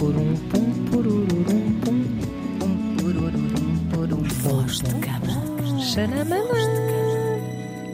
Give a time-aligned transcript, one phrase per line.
[0.00, 1.26] purum, pum, pururum,
[1.84, 2.00] pum.
[4.42, 5.78] Voz de cama.
[5.78, 6.54] Xanamama.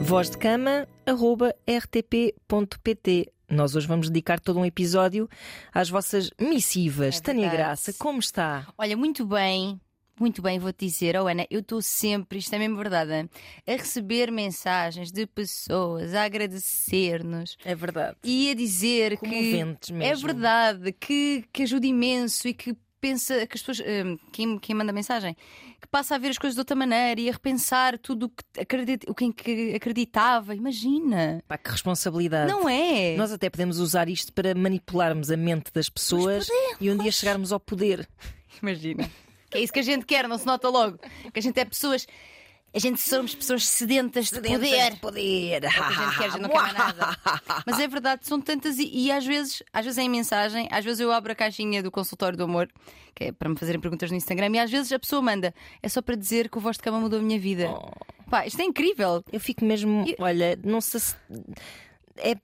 [0.01, 3.29] Voz de cama, arroba rtp.pt.
[3.49, 5.29] Nós hoje vamos dedicar todo um episódio
[5.73, 7.17] às vossas missivas.
[7.17, 7.49] É Tânia.
[7.49, 8.65] Graça, como está?
[8.77, 9.77] Olha, muito bem,
[10.19, 13.11] muito bem, vou-te dizer, oh Ana, eu estou sempre, isto é mesmo verdade,
[13.67, 18.17] a receber mensagens de pessoas a agradecer-nos É verdade.
[18.23, 20.25] e a dizer que Comoventes é mesmo.
[20.27, 24.91] verdade, que, que ajuda imenso e que pensa que as pessoas, hum, quem, quem manda
[24.91, 25.35] mensagem,
[25.79, 28.59] que passa a ver as coisas de outra maneira e a repensar tudo o que,
[28.59, 30.55] acredita, o que que acreditava.
[30.55, 32.51] Imagina, Pá, que responsabilidade.
[32.51, 33.15] não é?
[33.15, 36.47] Nós até podemos usar isto para manipularmos a mente das pessoas
[36.81, 38.09] e um dia chegarmos ao poder.
[38.63, 39.07] Imagina.
[39.49, 40.97] Que é isso que a gente quer, não se nota logo.
[41.33, 42.05] Que a gente é pessoas.
[42.73, 44.91] A gente somos pessoas sedentas de poder.
[44.91, 45.63] de poder.
[45.63, 47.17] É a gente quer, a gente não quer mais nada.
[47.65, 50.83] Mas é verdade, são tantas e, e às vezes, às vezes é em mensagem, às
[50.83, 52.69] vezes eu abro a caixinha do consultório do amor,
[53.15, 55.87] que é para me fazerem perguntas no Instagram, e às vezes a pessoa manda, é
[55.89, 57.67] só para dizer que o voz de cama mudou a minha vida.
[58.29, 59.23] Pá, isto é incrível.
[59.31, 61.15] Eu fico mesmo, E- olha, não sei se.
[62.17, 62.35] É,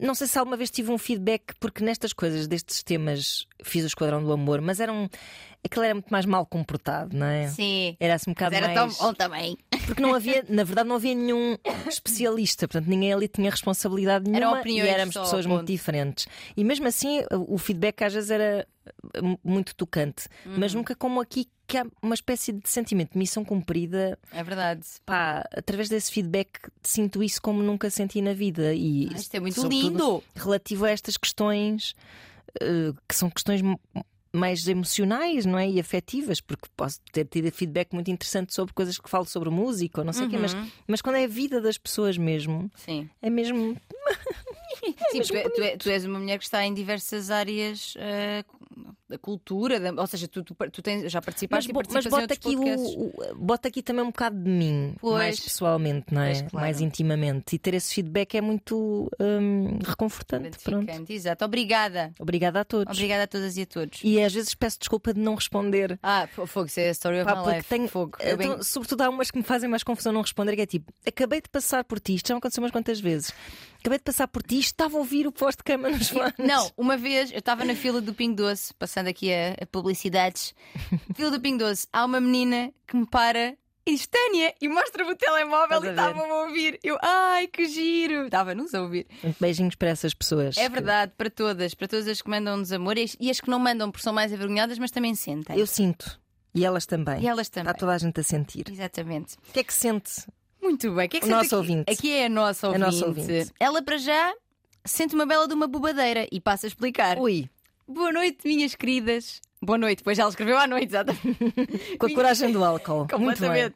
[0.00, 3.86] não sei se alguma vez tive um feedback, porque nestas coisas, destes temas, fiz o
[3.86, 5.08] Esquadrão do Amor, mas era um.
[5.64, 7.48] Aquele era muito mais mal comportado, não é?
[7.48, 7.96] Sim.
[7.98, 8.98] Era assim um Mas bocado era tão mais.
[8.98, 9.58] bom também.
[9.86, 11.56] Porque não havia, na verdade, não havia nenhum
[11.88, 16.26] especialista, portanto, ninguém ali tinha responsabilidade nenhuma e éramos só, pessoas muito diferentes.
[16.56, 18.66] E mesmo assim, o feedback às vezes era
[19.22, 20.78] mu- muito tocante, mas Uhum.
[20.80, 24.18] nunca como aqui, que há uma espécie de sentimento de missão cumprida.
[24.32, 24.86] É verdade.
[25.04, 28.72] Pá, através desse feedback sinto isso como nunca senti na vida.
[28.74, 30.22] E Ah, isto é muito lindo.
[30.34, 31.94] Relativo a estas questões
[32.60, 33.60] eh, que são questões
[34.36, 35.68] mais emocionais, não é?
[35.68, 40.00] E afetivas, porque posso ter tido feedback muito interessante sobre coisas que falo sobre música
[40.00, 40.70] ou não sei o quê, mas, Uhum.
[40.86, 43.08] mas quando é a vida das pessoas mesmo, Sim.
[43.22, 43.76] é mesmo.
[45.10, 48.44] Sim, tu, é- tu é- tu és uma mulher que está em diversas áreas eh,
[49.08, 52.08] da cultura, da- ou seja, tu, tu, tu tens, já Mas, participaste e mas em
[52.10, 55.14] bota aqui, o, o- bota aqui também um bocado de mim, Pois.
[55.16, 56.26] mais pessoalmente, não é?
[56.30, 56.66] Pois, claro.
[56.66, 57.54] Mais intimamente.
[57.54, 60.58] E ter esse feedback é muito hum, reconfortante.
[60.62, 60.90] Pronto.
[61.08, 61.44] Exato.
[61.44, 62.12] Obrigada.
[62.18, 62.96] Obrigada a todos.
[62.96, 64.00] Obrigada a todas e a todos.
[64.02, 65.98] E às vezes peço desculpa de não responder.
[66.02, 67.68] Ah, fo- fogo, isso é a story of Pá, my life.
[67.68, 68.18] tenho- Fogo.
[68.18, 70.92] Bem- Então, sobretudo há umas que me fazem mais confusão não responder, que é tipo,
[71.06, 73.32] acabei de passar por ti, isto já me aconteceu umas quantas vezes.
[73.86, 76.34] Acabei de passar por ti, estava a ouvir o posto de cama nos fones.
[76.38, 80.56] Não, uma vez eu estava na fila do Pingo Doce, passando aqui a, a publicidades.
[81.14, 85.12] fila do Pingo Doce, há uma menina que me para e diz Tânia e mostra-me
[85.12, 86.80] o telemóvel e estava-me a ouvir.
[86.82, 88.24] Eu, ai que giro!
[88.24, 89.06] Estava-nos a ouvir.
[89.38, 90.56] Beijinhos para essas pessoas.
[90.56, 93.48] É verdade, para todas, para todas as que mandam-nos amor e as- e as que
[93.48, 95.56] não mandam porque são mais envergonhadas, mas também sentem.
[95.56, 96.20] Eu sinto.
[96.52, 97.20] E elas também.
[97.22, 97.70] E elas também.
[97.70, 98.64] Está toda a gente a sentir.
[98.68, 99.36] Exatamente.
[99.48, 100.26] O que é que sente?
[100.66, 101.06] Muito bem.
[101.06, 101.54] O que é que O nosso aqui?
[101.54, 101.92] ouvinte.
[101.92, 102.84] Aqui é a nossa A ouvinte.
[102.86, 103.52] nossa ouvinte.
[103.58, 104.34] Ela, para já,
[104.84, 107.18] sente uma bela de uma bobadeira e passa a explicar.
[107.18, 107.48] Ui,
[107.88, 109.40] Boa noite, minhas queridas.
[109.62, 111.36] Boa noite, pois ela escreveu à noite, exatamente.
[111.98, 113.06] com a coragem do álcool.
[113.16, 113.72] Muito bem.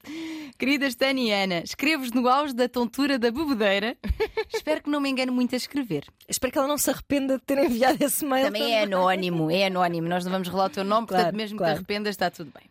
[0.59, 3.97] Queridas Tânia e Ana, escrevo-vos no auge da tontura da bebedeira.
[4.53, 6.05] Espero que não me engane muito a escrever.
[6.29, 8.47] Espero que ela não se arrependa de ter enviado esse mail.
[8.47, 10.07] Também é anónimo, é anónimo.
[10.09, 11.75] Nós não vamos revelar o teu nome, Claro, portanto, mesmo que claro.
[11.75, 12.69] te arrependas, está tudo bem.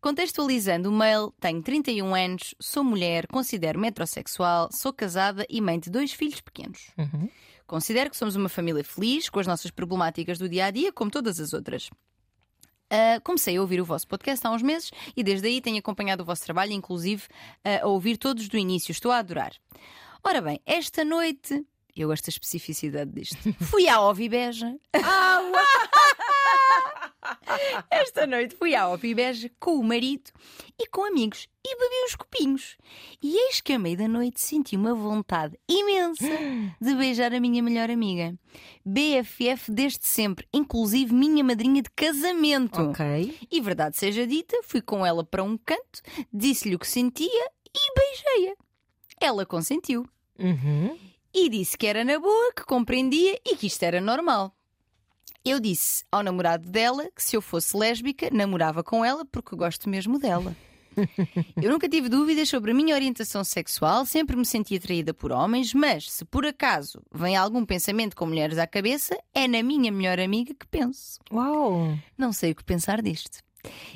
[0.00, 5.90] Contextualizando o mail, tenho 31 anos, sou mulher, considero metrosexual, sou casada e mãe de
[5.90, 6.92] dois filhos pequenos.
[6.96, 7.28] Uhum.
[7.66, 11.10] Considero que somos uma família feliz, com as nossas problemáticas do dia a dia, como
[11.10, 11.90] todas as outras.
[12.90, 16.22] Ah, comecei a ouvir o vosso podcast há uns meses e desde aí tenho acompanhado
[16.22, 17.24] o vosso trabalho, inclusive
[17.64, 18.92] ah, a ouvir todos do início.
[18.92, 19.52] Estou a adorar.
[20.24, 24.74] Ora bem, esta noite, eu gosto da especificidade disto, fui à Ovibeja.
[27.90, 30.30] Esta noite fui à Ovibeja com o marido
[30.78, 32.76] e com amigos e bebi uns copinhos.
[33.22, 36.24] E eis que à meia da noite senti uma vontade imensa
[36.80, 38.34] de beijar a minha melhor amiga.
[38.84, 42.80] BFF desde sempre, inclusive minha madrinha de casamento.
[42.80, 43.38] Ok.
[43.50, 46.00] E verdade seja dita, fui com ela para um canto,
[46.32, 48.56] disse-lhe o que sentia e beijei-a.
[49.20, 50.06] Ela consentiu
[50.38, 50.96] Uhum.
[51.34, 54.54] e disse que era na boa, que compreendia e que isto era normal.
[55.48, 59.88] Eu disse ao namorado dela que se eu fosse lésbica, namorava com ela porque gosto
[59.88, 60.54] mesmo dela.
[61.56, 65.72] Eu nunca tive dúvidas sobre a minha orientação sexual, sempre me senti atraída por homens,
[65.72, 70.20] mas se por acaso vem algum pensamento com mulheres à cabeça, é na minha melhor
[70.20, 71.18] amiga que penso.
[71.32, 71.96] Uau!
[72.18, 73.38] Não sei o que pensar disto.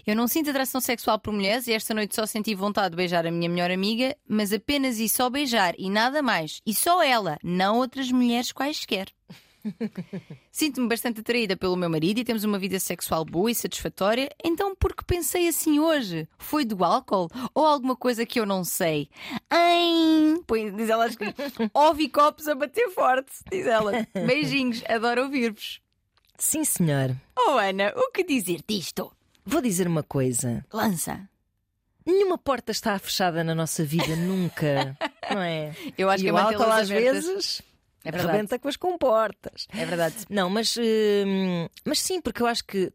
[0.06, 3.26] Eu não sinto atração sexual por mulheres e esta noite só senti vontade de beijar
[3.26, 6.60] a minha melhor amiga, mas apenas e só beijar e nada mais.
[6.66, 9.08] E só ela, não outras mulheres quaisquer.
[10.50, 14.75] Sinto-me bastante atraída pelo meu marido e temos uma vida sexual boa e satisfatória, então
[14.75, 16.29] por que pensei assim hoje?
[16.38, 17.29] Foi do álcool?
[17.55, 19.09] Ou alguma coisa que eu não sei?
[19.50, 21.06] Ai, põe, diz ela
[21.75, 24.06] ouvi copos a bater forte, diz ela.
[24.14, 25.81] Beijinhos, adoro ouvir-vos.
[26.38, 27.17] Sim, senhor.
[27.38, 29.12] Oh, Ana, o que dizer disto?
[29.44, 31.29] Vou dizer uma coisa: Lança.
[32.05, 34.97] nenhuma porta está fechada na nossa vida, nunca.
[35.32, 35.73] não é?
[35.97, 37.25] Eu acho e que é o álcool às abertas.
[37.25, 37.62] vezes
[38.04, 38.32] É verdade.
[38.32, 39.66] rebenta com as comportas.
[39.72, 40.16] É verdade.
[40.28, 42.93] Não, mas, hum, mas sim, porque eu acho que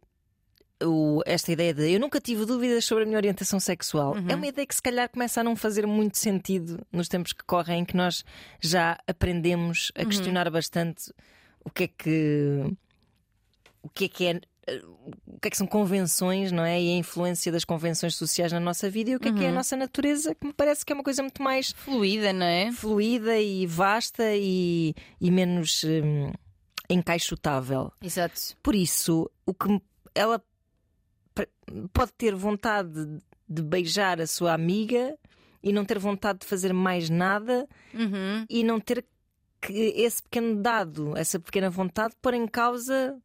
[0.83, 4.25] o- esta ideia de eu nunca tive dúvidas sobre a minha orientação sexual Uhum.
[4.29, 7.43] é uma ideia que se calhar começa a não fazer muito sentido nos tempos que
[7.43, 8.23] correm, em que nós
[8.61, 10.03] já aprendemos Uhum.
[10.03, 11.11] a questionar bastante
[11.65, 12.77] o que é que
[13.81, 14.41] o que é que é
[15.25, 16.81] o que é que são convenções, não é?
[16.81, 19.45] E a influência das convenções sociais na nossa vida e o que é que é
[19.45, 19.55] a Uhum.
[19.55, 22.71] nossa natureza, que me parece que é uma coisa muito mais Fluida, não é?
[22.71, 26.31] fluida e vasta e, e menos hum,
[26.89, 27.91] encaixotável.
[28.01, 28.39] Exato.
[28.61, 29.81] Por isso, o que
[30.15, 30.41] ela
[31.93, 35.17] pode ter vontade de beijar a sua amiga
[35.63, 38.45] e não ter vontade de fazer mais nada Uhum.
[38.49, 39.05] e não ter
[39.61, 43.17] que esse pequeno dado, essa pequena vontade, pôr em causa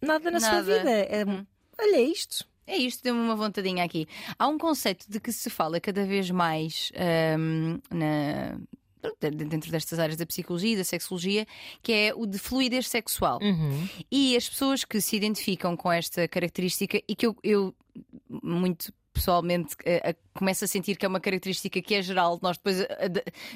[0.00, 0.78] nada na sua Nada.
[0.78, 0.90] vida.
[0.90, 1.46] É, Uhum.
[1.78, 2.44] Olha isto.
[2.66, 4.06] É isto, deu-me uma vontadinha aqui.
[4.38, 8.56] Há um conceito de que se fala cada vez mais ahm, na-
[9.18, 11.46] dentro destas áreas da psicologia e da sexologia,
[11.82, 13.38] que é o de fluidez sexual.
[13.42, 13.88] Uhum.
[14.10, 17.74] E as pessoas que se identificam com esta característica e que eu, eu,
[18.28, 22.80] muito pessoalmente eh, começo a sentir que é uma característica que é geral, nós depois
[22.80, 22.88] eh,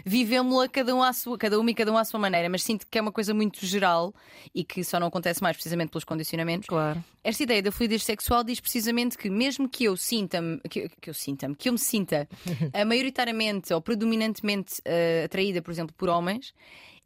[0.04, 2.86] vivemos-la cada, um à sua, cada uma e cada um à sua maneira, mas sinto
[2.90, 4.14] que é uma coisa muito geral
[4.54, 6.68] e que só não acontece mais precisamente pelos condicionamentos.
[6.68, 7.02] Claro.
[7.22, 11.14] Esta ideia da fluidez sexual diz precisamente que, mesmo que eu sinta-me, que, que eu
[11.14, 12.28] sinta-me, que eu me sinta
[12.86, 16.52] maioritariamente ou predominantemente eh, atraída, por exemplo, por homens,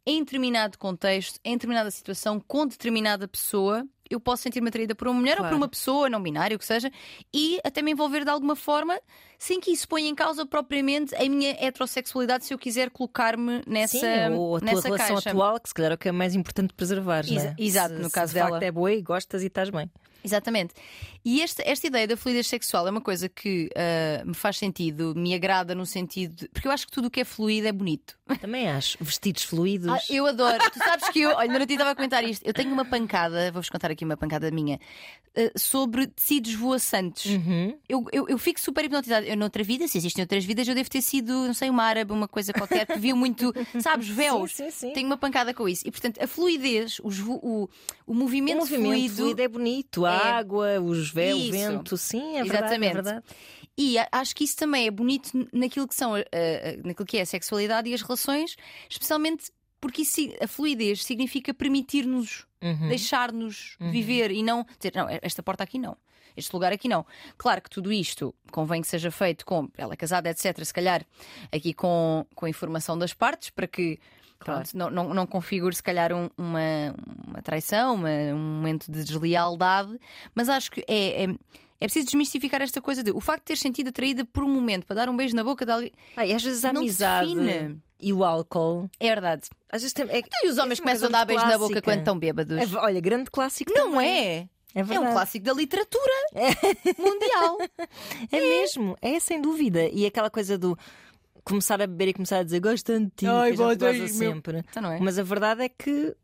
[0.05, 5.19] em determinado contexto, em determinada situação, com determinada pessoa, eu posso sentir-me atraída por uma
[5.19, 5.49] mulher ou Claro.
[5.49, 6.91] por uma pessoa, não binária, o que seja,
[7.31, 8.99] e até me envolver de alguma forma,
[9.37, 13.99] sem que isso ponha em causa propriamente a minha heterossexualidade, se eu quiser colocar-me nessa,
[13.99, 15.29] Sim, ou a tua nessa relação caixa.
[15.29, 17.35] atual, que se calhar é o que é mais importante preservar, não é?
[17.35, 18.49] Exa- exato, Se- no se caso de dela.
[18.51, 19.89] facto é boa e gostas e estás bem.
[20.23, 20.73] Exatamente.
[21.23, 25.13] E esta, esta ideia da fluidez sexual é uma coisa que ah, me faz sentido,
[25.15, 26.35] me agrada no sentido.
[26.35, 28.17] De, porque eu acho que tudo o que é fluido é bonito.
[28.39, 28.97] Também acho.
[29.01, 29.89] Vestidos fluidos.
[29.89, 30.57] Ah, eu adoro.
[30.71, 32.45] tu sabes que eu, olha, te estava a comentar isto.
[32.45, 34.79] Eu tenho uma pancada, vou-vos contar aqui uma pancada minha,
[35.35, 37.31] ah, sobre tecidos voaçantes.
[37.31, 37.77] Uhum.
[37.87, 39.25] Eu, eu, eu fico super hipnotizada.
[39.25, 42.11] Eu, noutra vida, se existem outras vidas, eu devo ter sido, não sei, uma árabe,
[42.11, 44.51] uma coisa qualquer, que viu muito, sabes, véus.
[44.51, 44.93] Sim, sim, sim.
[44.93, 45.87] Tenho uma pancada com isso.
[45.87, 47.69] E portanto, a fluidez, os o, o
[48.05, 49.15] O movimento, movimento fluido.
[49.15, 50.05] fluido é bonito.
[50.09, 50.31] A É.
[50.33, 51.97] água, os véus, o vento.
[51.97, 52.65] Sim, é verdade.
[52.65, 52.89] Exatamente.
[52.91, 53.25] É verdade.
[53.77, 57.25] E acho que isso também é bonito naquilo que são, eh, naquilo que é a
[57.25, 58.55] sexualidade e as relações,
[58.89, 62.89] especialmente porque isso, a fluidez significa permitir-nos, Uhum.
[62.89, 65.95] deixar-nos viver e não dizer, não, esta porta aqui não.
[66.35, 67.05] Este lugar aqui não.
[67.37, 70.63] Claro que tudo isto convém que seja feito com ela é casada, etc.
[70.65, 71.05] Se calhar
[71.51, 73.97] aqui com, com a informação das partes para que
[74.39, 76.95] pronto, não, não, não configure se calhar um- uma,
[77.27, 79.99] uma traição, uma- um momento de deslealdade,
[80.33, 81.27] mas acho que é, é,
[81.81, 84.85] é preciso desmistificar esta coisa de o facto de ter sentido atraída por um momento
[84.85, 85.91] para dar um beijo na boca de alguém.
[86.17, 87.79] Ah, e às vezes a Não amizade define.
[87.99, 88.89] e o álcool.
[88.99, 89.43] É verdade.
[89.71, 91.81] Às vezes tem, é, E os homens é uma começam a dar beijo na boca
[91.81, 92.57] quando estão bêbados.
[92.57, 93.71] É, olha, grande clássico.
[93.73, 94.09] Não também.
[94.09, 94.47] é?
[94.75, 96.13] É É um clássico da literatura
[96.97, 97.57] mundial.
[98.31, 99.87] É mesmo, é sem dúvida.
[99.89, 100.77] E aquela coisa do
[101.49, 103.77] começar a beber e começar a dizer gosto tanto de ti, Ai, que a gente
[103.79, 104.59] goza ai, meu- sempre.
[104.69, 104.99] Então não é?
[104.99, 106.15] Mas a verdade é que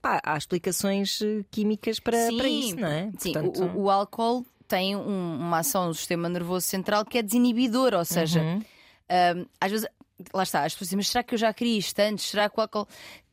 [0.00, 3.10] pá, há explicações eh, químicas para, Sim, para isso, não é?
[3.18, 7.22] Sim, Portanto, o, o álcool tem um- uma ação no sistema nervoso central que é
[7.22, 8.58] desinibidora, ou seja, Uhum.
[8.58, 9.86] hum, às vezes,
[10.34, 12.24] lá está, as pessoas dizem, mas será que eu já queria isto antes?
[12.26, 12.88] Será que o álcool.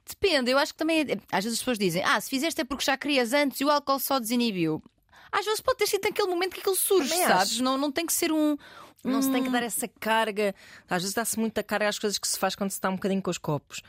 [0.07, 1.01] Depende, eu acho que também.
[1.01, 3.65] é- Às vezes as pessoas dizem, ah, se fizeste é porque já querias antes e
[3.65, 4.81] o álcool só desinibiu.
[5.31, 7.51] Às vezes pode ter sido naquele momento que aquilo surge, Também sabes?
[7.53, 7.63] acho.
[7.63, 8.57] Não, não tem que ser um.
[9.03, 10.53] Não se tem que um- dar essa carga.
[10.89, 13.21] Às vezes dá-se muita carga às coisas que se faz quando se está um bocadinho
[13.21, 13.81] com os copos.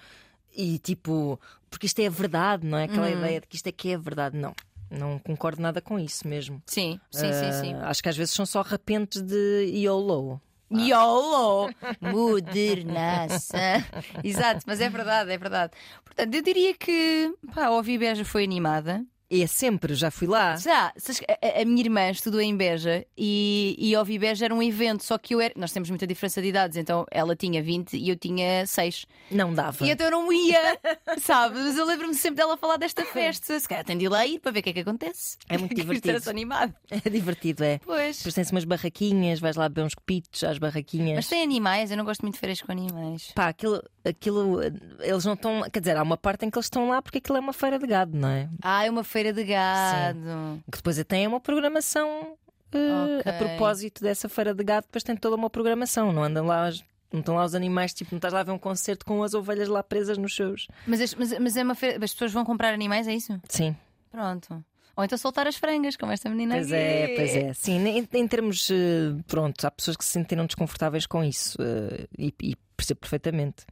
[0.56, 1.38] E tipo,
[1.70, 2.84] porque isto é a verdade, não é?
[2.84, 3.18] Aquela Uhum.
[3.18, 4.36] ideia de que isto é que é a verdade.
[4.36, 4.54] Não,
[4.90, 6.62] não concordo nada com isso mesmo.
[6.66, 7.74] Sim, sim, sim, sim.
[7.74, 10.40] Ah, Acho que às vezes são só repentes de YOLO.
[10.72, 11.70] YOLO!
[12.00, 13.58] Modernaça!
[14.22, 15.72] Exato, mas é verdade, é verdade.
[16.04, 19.04] Portanto, eu diria que pá, a Ouvir Beja foi animada.
[19.30, 20.56] É sempre, já fui lá.
[20.56, 25.04] Já, a, a minha irmã estudou em Beja e, e Ouvir Beja era um evento,
[25.04, 25.54] só que eu era.
[25.56, 29.06] Nós temos muita diferença de idades, então ela tinha 20 e eu tinha 6.
[29.30, 29.86] Não dava.
[29.86, 30.78] E então eu não ia,
[31.22, 31.58] sabe?
[31.60, 33.58] Mas eu lembro-me sempre dela falar desta festa.
[33.60, 35.36] Se calhar tem de ir lá ir para ver o que é que acontece.
[35.48, 36.28] É muito divertido.
[36.28, 36.74] animado.
[36.90, 37.78] É divertido, é.
[37.84, 38.16] Pois.
[38.18, 41.14] Depois tem-se umas barraquinhas, vais lá beber uns copitos às barraquinhas.
[41.14, 43.30] Mas tem animais, eu não gosto muito de feiras com animais.
[43.34, 44.60] Pá, aquilo, aquilo,
[45.00, 45.62] eles não estão.
[45.70, 47.78] Quer dizer, há uma parte em que eles estão lá porque aquilo é uma feira
[47.78, 48.48] de gado, não é?
[48.62, 50.62] Ah, é uma feira de gado.
[50.70, 52.34] Que depois tem uma programação
[52.72, 53.32] eh, Ok.
[53.32, 56.70] a propósito dessa feira de gado, depois tem toda uma programação, não andam lá.
[57.12, 59.34] Não estão lá os animais, tipo, não estás lá a ver um concerto com as
[59.34, 60.68] ovelhas lá presas nos seus.
[60.86, 61.96] Mas, as- mas, mas é uma feira.
[62.04, 63.40] As pessoas vão comprar animais, é isso?
[63.48, 63.74] Sim.
[64.12, 64.64] Pronto.
[65.00, 66.76] Ou então soltar as frangas, como esta menina Pois aqui.
[66.80, 67.52] é, pois é.
[67.54, 68.70] Sim, em, em termos.
[68.70, 73.64] eh, Pronto, há pessoas que se sentiram desconfortáveis com isso eh, e, e percebo perfeitamente.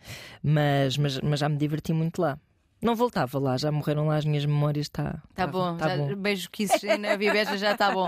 [0.43, 2.39] Mas, mas, mas já me diverti muito lá.
[2.81, 4.87] Não voltava lá, já morreram lá as minhas memórias.
[4.87, 6.15] Está Tá bom, tá já, bom.
[6.17, 8.07] beijo que isso na Viveja já está bom.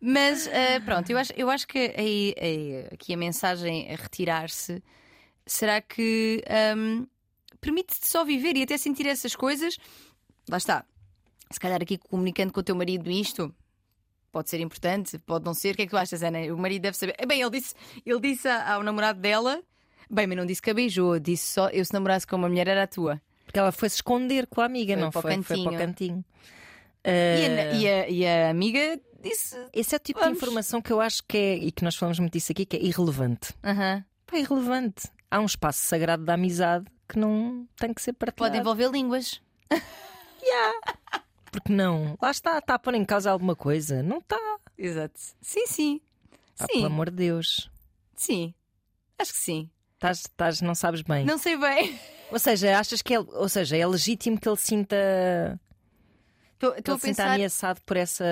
[0.00, 4.82] Mas eh, pronto, eu acho, eu acho que aí, aí, aqui a mensagem a retirar-se
[5.46, 6.44] será que
[6.76, 7.06] hum,
[7.60, 9.76] permite-te só viver e até sentir essas coisas.
[10.48, 10.84] Lá está.
[11.50, 13.54] Se calhar aqui comunicando com o teu marido isto.
[14.32, 15.72] Pode ser importante, pode não ser.
[15.74, 16.38] O que é que tu achas, Ana?
[16.54, 17.16] O marido deve saber.
[17.26, 17.74] Bem, ele disse,
[18.06, 19.60] ele disse ao namorado dela.
[20.08, 22.68] Bem, mas não disse que a beijou, disse só eu se namorasse com uma mulher
[22.68, 23.20] era a tua.
[23.44, 25.42] Porque ela foi se esconder com a amiga, Foi não para o foi?
[25.42, 26.24] Foi para o cantinho.
[26.24, 26.24] cantinho.
[27.04, 29.56] E, a, e a- e a amiga disse.
[29.72, 30.38] Esse é o tipo Vamos.
[30.38, 32.76] de informação que eu acho que é, e que nós falamos muito disso aqui, que
[32.76, 33.52] é irrelevante.
[33.64, 34.04] Aham.
[34.26, 35.08] Pá, é irrelevante.
[35.28, 38.52] Há um espaço sagrado da amizade que não tem que ser partilhado.
[38.52, 39.40] Pode envolver línguas.
[41.50, 42.16] Porque não?
[42.20, 44.02] Lá está, está a pôr em causa alguma coisa.
[44.02, 44.38] Não está.
[44.78, 45.18] Exato.
[45.40, 46.00] Sim, sim.
[46.58, 47.70] Ah, Sim, pelo amor de Deus.
[48.16, 48.54] sim.
[49.18, 49.70] Acho que sim.
[49.94, 51.26] Estás, estás, não sabes bem.
[51.26, 51.98] Não sei bem.
[52.32, 54.96] Ou seja, achas que é, ou seja, é legítimo que ele sinta,
[56.54, 58.24] Estou que estou ele a pensar, ameaçado por essa.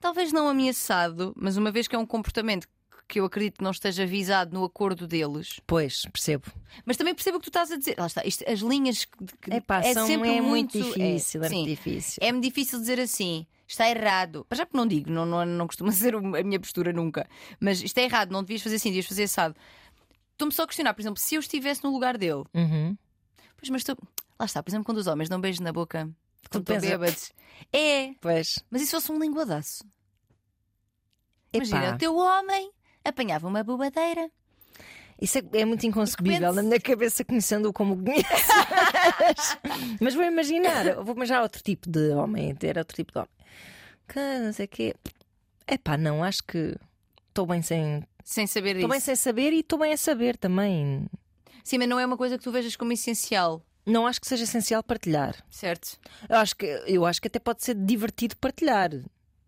[0.00, 2.66] talvez não ameaçado, mas uma vez que é um comportamento
[3.08, 5.60] que eu acredito que não esteja visado no acordo deles.
[5.66, 6.44] Pois, percebo.
[6.84, 7.94] Mas também percebo o que tu estás a dizer.
[7.98, 11.42] Lá está, isto, as linhas que, que- Epá, é são, sempre é muito, muito difícil,
[11.44, 11.54] é, sim.
[11.56, 12.18] muito difícil.
[12.20, 13.46] É-me difícil dizer assim.
[13.68, 14.44] Está errado.
[14.48, 17.28] Para já porque não digo, não, não, não costuma ser a minha postura nunca.
[17.60, 19.56] Mas isto é errado, não devias fazer assim, devias fazer assado.
[20.32, 22.96] Estou-me só a questionar, por exemplo, se eu estivesse no lugar dele, Uhum.
[23.56, 23.96] pois, mas tu.
[24.38, 26.08] Lá está, por exemplo, quando os homens dão beijos na boca
[26.50, 27.32] quando estão bêbados.
[27.72, 28.62] É, Pois.
[28.70, 29.82] mas e se fosse um linguadaço?
[31.52, 32.70] Imagina, Epá, o teu homem
[33.08, 34.30] apanhava uma bobadeira.
[35.20, 38.24] isso é, é muito inconcebível na minha cabeça, conhecendo-o como conheço.
[40.00, 43.30] Mas, vou imaginar, vou imaginar outro tipo de homem, ter outro tipo de homem.
[44.08, 44.94] Que não sei o quê.
[45.66, 46.76] Epá, não, acho que
[47.28, 48.02] estou bem sem.
[48.22, 51.06] Sem saber Estou bem sem saber e estou bem a saber também.
[51.64, 54.44] Sim, mas não é uma coisa que tu vejas como essencial, Não acho que seja
[54.44, 55.34] essencial partilhar.
[55.50, 55.98] certo?
[56.28, 58.90] Eu acho que, eu acho que até pode ser divertido partilhar.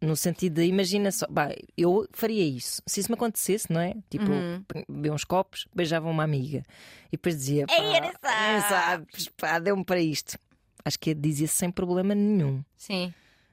[0.00, 2.80] No sentido de, imagina só, bah, eu faria isso.
[2.86, 3.94] Se isso me acontecesse, não é?
[4.08, 4.64] Tipo, Uhum.
[4.88, 6.62] beber uns copos, beijava uma amiga
[7.08, 10.38] e depois dizia: pá, nem sabes, pá, deu-me para isto.
[10.84, 13.12] Acho que dizia sem problema nenhum, Sim.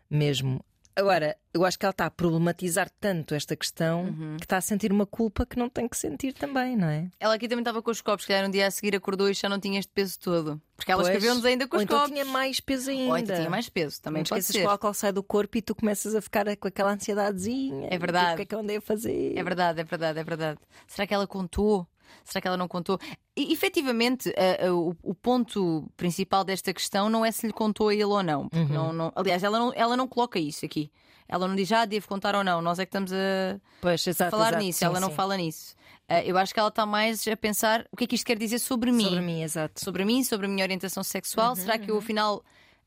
[0.10, 0.64] mesmo.
[0.96, 4.38] Agora, eu acho que ela está a problematizar tanto esta questão Uhum.
[4.38, 7.10] que está a sentir uma culpa que não tem que sentir também, não é?
[7.20, 9.34] Ela aqui também estava com os copos, que calhar um dia a seguir acordou e
[9.34, 10.62] já não tinha este peso todo.
[10.78, 12.12] Porque ela escreveu-nos ainda com Ou os então copos.
[12.14, 13.12] tinha mais peso ainda.
[13.12, 14.62] Ou então tinha mais peso, também não pode esqueças ser.
[14.62, 17.88] que o álcool sai do corpo e tu começas a ficar com aquela ansiedadezinha.
[17.92, 18.26] É verdade.
[18.28, 19.38] Tipo, o que é que eu andei a fazer?
[19.38, 20.60] É verdade, é verdade, é verdade.
[20.88, 21.88] Será que ela contou?
[22.24, 23.00] Será que ela não contou?
[23.36, 27.90] E, efetivamente, a- a- o, o ponto principal desta questão não é se lhe contou
[27.90, 28.50] a ele ou não.
[28.54, 28.68] Uhum.
[28.70, 30.92] não, não- aliás, ela não, ela não coloca isso aqui.
[31.28, 32.62] Ela não diz, ah, devo contar ou não.
[32.62, 34.64] Nós é que estamos a Pois, exato, falar exato.
[34.64, 34.80] nisso.
[34.80, 35.16] Sim, ela não sim.
[35.16, 35.76] fala nisso.
[36.08, 38.38] Ah, eu acho que ela está mais a pensar o que é que isto quer
[38.38, 39.06] dizer sobre mim.
[39.06, 39.80] Sobre mim, exato.
[39.84, 41.50] Sobre mim, sobre a minha orientação sexual.
[41.50, 42.44] Uhum, Será que eu, afinal,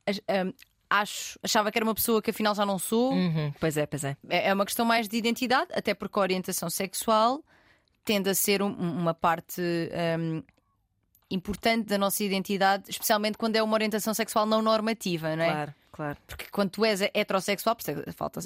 [0.07, 0.53] ach- ah,
[1.03, 3.13] acho, achava que era uma pessoa que afinal já não sou?
[3.13, 4.17] Uhum, Pois é, pois é.
[4.29, 7.43] É é uma questão mais de identidade, até porque a orientação sexual
[8.05, 9.61] tende a ser um- uma parte
[10.19, 10.43] hum,
[11.31, 15.49] importante da nossa identidade, especialmente quando é uma orientação sexual não normativa, não é?
[15.53, 16.19] Claro, claro.
[16.27, 17.77] Porque quando tu és heterossexual,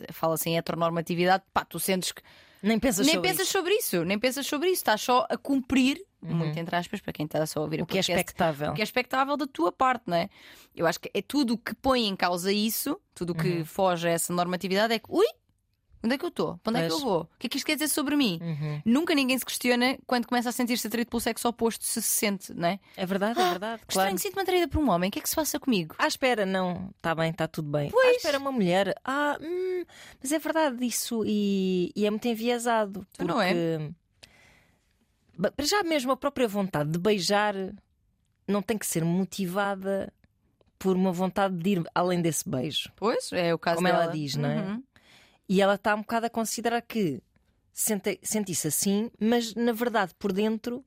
[0.08, 2.22] é fala-se em heteronormatividade, pá, tu sentes que
[2.62, 3.52] Nem pensas nem sobre pensas isso.
[3.52, 7.26] sobre isso, nem pensas sobre isso, estás só a cumprir, muito entre aspas, para quem
[7.26, 7.84] está só a ouvir Uhum.
[7.84, 8.70] O que é expectável.
[8.72, 10.28] o que é expectável da tua parte, não é?
[10.74, 13.64] Eu acho que é tudo o que põe em causa isso, tudo o que Uhum.
[13.64, 15.26] foge a essa normatividade é que, ui,
[16.04, 16.58] onde é que eu estou?
[16.58, 17.20] Para onde é que eu vou?
[17.22, 18.38] O que é que isto quer dizer sobre mim?
[18.42, 18.82] Uhum.
[18.84, 22.52] Nunca ninguém se questiona quando começa a sentir-se atraído pelo sexo oposto, se se sente,
[22.54, 22.80] não é?
[22.96, 23.82] É verdade, é verdade.
[23.86, 24.08] Que Claro.
[24.08, 25.94] estranho, sinto-me atraída por um homem, o que é que se passa comigo?
[25.98, 27.90] À espera, não, está bem, está tudo bem.
[27.90, 28.06] Pois.
[28.08, 28.94] À espera, uma mulher.
[29.04, 29.84] Ah, hum,
[30.22, 33.06] mas é verdade isso e, e é muito enviesado.
[33.14, 33.52] Então não é?
[35.38, 37.54] porque- Para já mesmo a própria vontade de beijar
[38.46, 40.12] não tem que ser motivada
[40.78, 42.90] por uma vontade de ir além desse beijo.
[42.96, 44.12] Pois, é o caso Como ela dela.
[44.12, 44.56] diz, não é?
[44.56, 44.82] Uhum.
[45.52, 47.22] E ela está um bocado a considerar que
[47.74, 50.82] sente- sente-se assim, mas na verdade por dentro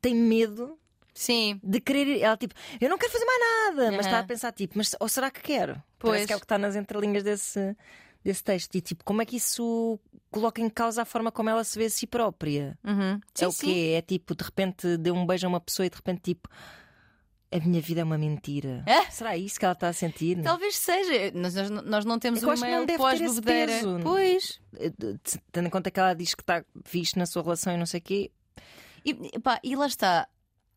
[0.00, 0.76] tem medo
[1.14, 2.20] Sim, de querer.
[2.20, 4.00] Ela tipo, eu não quero fazer mais nada, mas Aham.
[4.06, 5.80] está a pensar tipo, mas ou será que quero?
[6.00, 6.10] Pois.
[6.12, 7.76] Parece que é o que está nas entrelinhas desse,
[8.24, 8.74] desse texto.
[8.74, 10.00] E tipo, como é que isso
[10.32, 12.76] coloca em causa a forma como ela se vê a si própria?
[12.84, 13.20] uhum.
[13.34, 13.66] sim, é o sim.
[13.66, 13.94] quê?
[13.96, 16.48] É tipo, de repente deu um beijo a uma pessoa e de repente tipo.
[17.50, 18.82] A minha vida é uma mentira.
[18.86, 19.10] É?
[19.10, 20.42] Será isso que ela está a sentir?
[20.42, 21.32] Talvez seja.
[21.34, 23.72] Nós, nós, não temos eu um e-mail pós-bebedeira.
[24.02, 24.60] Pois.
[24.76, 24.92] Eh,
[25.50, 28.00] Tendo em conta que ela diz que está fixe na sua relação e não sei
[28.00, 28.30] o quê.
[29.04, 30.28] E, pá, e lá está.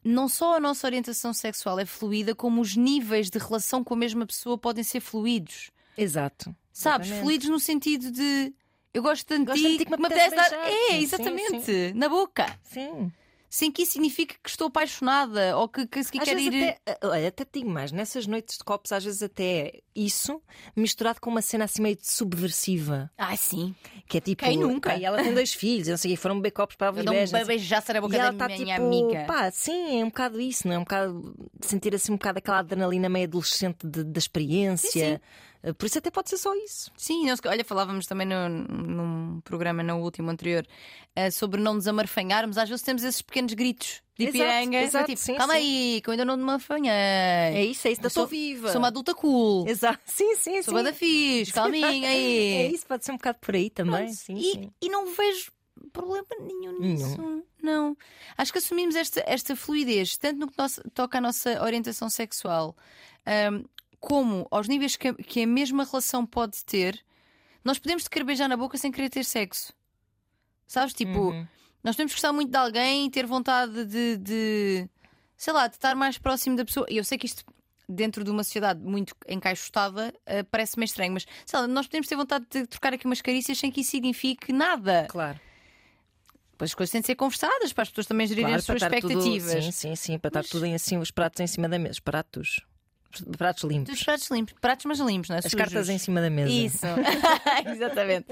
[0.04, 3.98] Não só a nossa orientação sexual é fluida, como os níveis de relação com a
[3.98, 5.72] mesma pessoa podem ser fluidos.
[5.98, 6.56] Exato.
[6.72, 7.08] Sabes?
[7.08, 7.24] Exatamente.
[7.24, 8.54] Fluidos no sentido de
[8.94, 10.52] eu gosto tanto de ti que me apetece dar.
[10.54, 11.94] É, Sim, exatamente.
[11.96, 12.46] Na boca.
[12.64, 13.12] Sim.
[13.54, 16.48] Sem que isso signifique que estou apaixonada ou que, que, que vezes ir.
[16.64, 20.42] até, eh, olha, até digo mais, nessas noites de copos, às vezes até isso,
[20.74, 23.12] misturado com uma cena assim meio subversiva.
[23.18, 23.76] Ah, sim.
[24.08, 24.44] Que é tipo.
[24.46, 24.96] Quem nunca?
[24.96, 27.46] e ela tem dois filhos, eu não sei, foram beber copos para a dou um
[27.46, 29.26] beijaço na boca E da ela está minha tipo, amiga.
[29.28, 30.78] pá, sim, é um bocado isso, não é?
[30.78, 35.06] Um bocado sentir assim um bocado aquela adrenalina meio adolescente de- da experiência.
[35.16, 35.22] Eh,
[35.78, 36.92] Por isso até pode ser só isso.
[36.98, 40.66] Sim, nós, olha, falávamos também no, num programa no último anterior
[41.16, 42.58] eh, sobre não nos amarfanharmos.
[42.58, 44.82] Às vezes temos esses pequenos gritos de piranga.
[44.82, 45.60] exato, tipo, sim, calma sim.
[45.60, 46.92] aí, que eu ainda não me afanhei.
[46.92, 48.70] É isso, é isso, ainda estou sou- viva.
[48.72, 49.68] Sou uma adulta cool.
[49.68, 50.74] Exato, sim, sim, Sou sim.
[50.74, 52.54] bada fixe, calminha aí.
[52.62, 54.12] É isso, pode ser um bocado por aí também.
[54.14, 54.72] Sim, e, sim.
[54.82, 55.52] e não vejo
[55.94, 56.96] problema nenhum Nenhum.
[56.98, 57.44] nisso.
[57.62, 57.96] Não.
[58.38, 62.76] Acho que assumimos esta, esta fluidez, tanto no que nos- toca à nossa orientação sexual,
[63.26, 63.64] ahm,
[64.02, 67.02] como aos níveis que a, que a mesma relação pode ter.
[67.64, 69.72] Nós podemos te querer beijar na boca sem querer ter sexo.
[70.68, 70.94] Sabes?
[70.94, 71.48] Tipo, Uhum.
[71.84, 74.90] nós podemos gostar muito de alguém e ter vontade de, de,
[75.38, 76.86] sei lá, de estar mais próximo da pessoa.
[76.90, 77.46] E eu sei que isto,
[77.88, 82.16] dentro de uma sociedade muito encaixotada, eh, parece-me estranho, mas sei lá, nós podemos ter
[82.16, 85.06] vontade de trocar aqui umas carícias sem que isso signifique nada.
[85.10, 85.40] Claro.
[86.58, 88.82] Pois as coisas têm de ser conversadas para as pessoas também gerirem Claro, as suas
[88.82, 89.66] estar tudo- expectativas.
[89.66, 91.94] sim, sim, sim, para estar Mas- tudo em assim, os pratos em cima da mesa.
[91.94, 92.62] Os pratos.
[93.20, 93.94] Os pratos limpos.
[93.94, 95.40] Dos pratos limpos, pratos mas limpos, não é?
[95.40, 95.58] As Sujos.
[95.58, 96.52] cartas em cima da mesa.
[96.52, 96.86] Isso,
[97.74, 98.28] exatamente.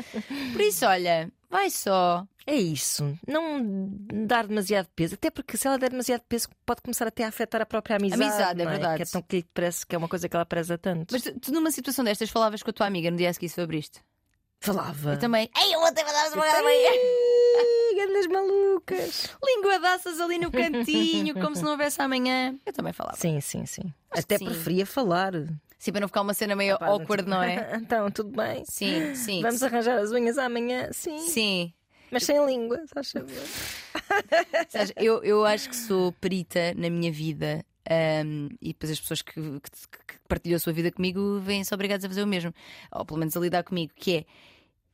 [0.54, 2.26] Por isso, olha, vai só.
[2.48, 3.16] É isso.
[3.28, 3.62] Não
[4.26, 5.14] dar demasiado peso.
[5.14, 8.24] Até porque se ela der demasiado peso, pode começar até a afetar a própria amizade.
[8.24, 8.98] Amizade, é não verdade.
[8.98, 11.12] Que é tão que lhe parece que é uma coisa que ela preza tanto.
[11.12, 13.50] Mas tu, tu numa situação destas falavas com a tua amiga no dia a seguir
[13.50, 14.00] sobre isto?
[14.60, 15.14] Falava.
[15.14, 15.50] Eu também.
[15.58, 19.30] Ei, eu ontem falava sobre Ai, grandes malucas.
[19.44, 22.56] linguadaças ali no cantinho, como se não houvesse amanhã.
[22.66, 23.18] Eu também falava.
[23.18, 23.94] Sim, sim, sim.
[24.12, 24.46] Acho Até sim.
[24.46, 25.34] preferia falar.
[25.78, 27.76] Sim, para não ficar uma cena meio Rapaz, awkward, tipo, não é?
[27.82, 28.64] então, tudo bem.
[28.66, 29.42] Sim, sim.
[29.42, 31.20] Vamos arranjar as unhas amanhã, sim.
[31.20, 31.74] Sim.
[32.12, 34.94] Mas sem língua, estás a ver?
[34.98, 37.64] Eu, eu acho que sou perita na minha vida.
[37.90, 39.70] ahm, e depois as pessoas que, que,
[40.08, 42.54] que partilham a sua vida comigo vêm-se obrigadas a fazer o mesmo.
[42.92, 44.26] Ou pelo menos a lidar comigo, que é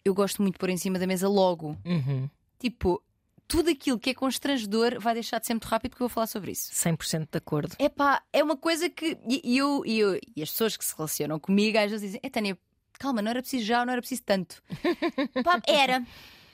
[0.06, 1.76] eu gosto muito de pôr em cima da mesa logo.
[1.84, 2.30] Uhum.
[2.60, 3.02] Tipo,
[3.48, 6.28] tudo aquilo que é constrangedor vai deixar de ser muito rápido porque eu vou falar
[6.28, 6.72] sobre isso.
[6.72, 7.76] 100% de acordo.
[7.80, 9.18] Epá, é uma coisa que.
[9.28, 12.30] E, eu, e, eu, e as pessoas que se relacionam comigo às vezes dizem: É
[12.30, 12.56] Tânia,
[13.00, 14.62] calma, não era preciso já, não era preciso tanto.
[15.44, 16.06] Pá, era.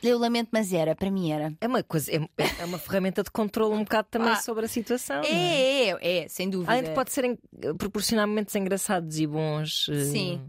[0.02, 1.54] Eu lamento, mas era, para mim era.
[1.62, 2.18] É uma coisa, é,
[2.60, 4.36] é uma ferramenta de controle um bocado também Ah.
[4.38, 5.22] sobre a situação.
[5.24, 5.28] é?
[5.30, 6.72] É, é, é, sem dúvida.
[6.72, 7.38] Além de pode serem
[7.78, 9.88] proporcionar momentos engraçados e bons.
[9.90, 10.42] eh, Sim.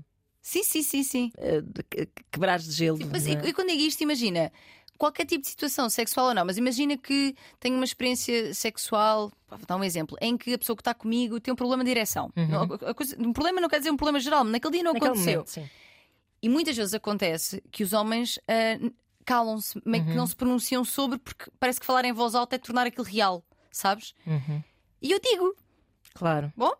[0.43, 1.33] Sim, sim, sim, sim.
[1.39, 2.99] eh, de que- quebrares de gelo.
[3.11, 3.49] Mas, e, não é?
[3.49, 4.53] e quando digo isto, imagina.
[4.99, 9.59] Qualquer tipo de situação, sexual ou não, mas imagina que tenho uma experiência sexual, vou
[9.67, 12.31] dar um exemplo, em que a pessoa que está comigo tem um problema de ereção.
[12.95, 15.33] Coisa- um problema não quer dizer um problema geral, mas naquele dia não Naquele aconteceu.
[15.41, 15.69] momento, sim.
[16.41, 18.39] E muitas vezes acontece que os homens
[18.81, 18.93] n-
[19.25, 20.11] calam-se, meio Uhum.
[20.11, 23.05] que não se pronunciam sobre, porque parece que falar em voz alta é tornar aquilo
[23.05, 24.15] real, sabes?
[24.27, 24.63] Uhum.
[25.01, 25.55] E eu digo,
[26.15, 26.73] Claro, bom,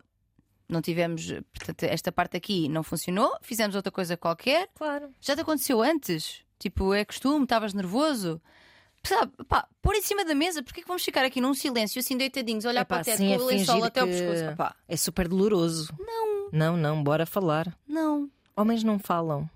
[0.73, 5.09] não tivemos, portanto, esta parte aqui não funcionou, fizemos outra coisa qualquer, claro.
[5.21, 6.41] já te aconteceu antes?
[6.59, 8.41] Tipo, é costume, estavas nervoso?
[9.05, 11.99] Sabe, pá, pôr em cima da mesa, porque é que vamos ficar aqui num silêncio
[11.99, 14.43] assim deitadinhos, olhar Epá, para o teto sim, com é o lençol até o pescoço?
[14.45, 15.93] Epá, É super doloroso.
[15.99, 16.49] Não.
[16.51, 17.75] Não, não, bora falar.
[17.87, 18.29] não.
[18.55, 19.49] Homens não falam.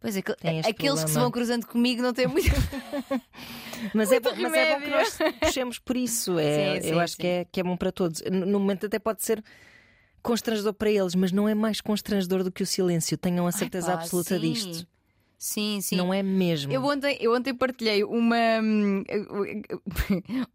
[0.00, 1.20] Pois é, aqueles que se problema.
[1.20, 2.48] vão cruzando comigo não têm muito.
[3.92, 6.38] Mas é, Muito bom, mas é bom que nós puxemos por isso.
[6.38, 7.22] É, Sim, sim, eu acho sim.
[7.22, 8.22] que é, que é bom para todos.
[8.30, 9.42] No momento até pode ser
[10.22, 13.16] constrangedor para eles, mas não é mais constrangedor do que o silêncio.
[13.16, 14.52] Tenham a certeza Ai, pá, absoluta sim.
[14.52, 14.86] disto.
[15.38, 15.96] Sim, sim.
[15.96, 16.72] Não é mesmo.
[16.72, 19.04] Eu ontem, eu ontem partilhei uma hum,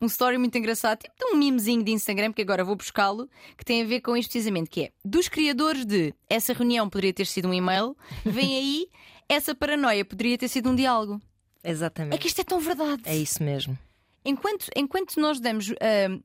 [0.02, 3.64] um story muito engraçado, tipo de um memezinho de Instagram, que agora vou buscá-lo, que
[3.64, 7.26] tem a ver com isto precisamente, que é dos criadores de essa reunião poderia ter
[7.26, 7.96] sido um e-mail,
[8.26, 8.88] vem aí
[9.30, 11.22] essa paranoia poderia ter sido um diálogo.
[11.64, 12.18] É Exatamente.
[12.18, 13.04] que isto é tão verdade.
[13.06, 13.80] É isso mesmo.
[14.26, 16.22] Enquanto, enquanto nós damos hum,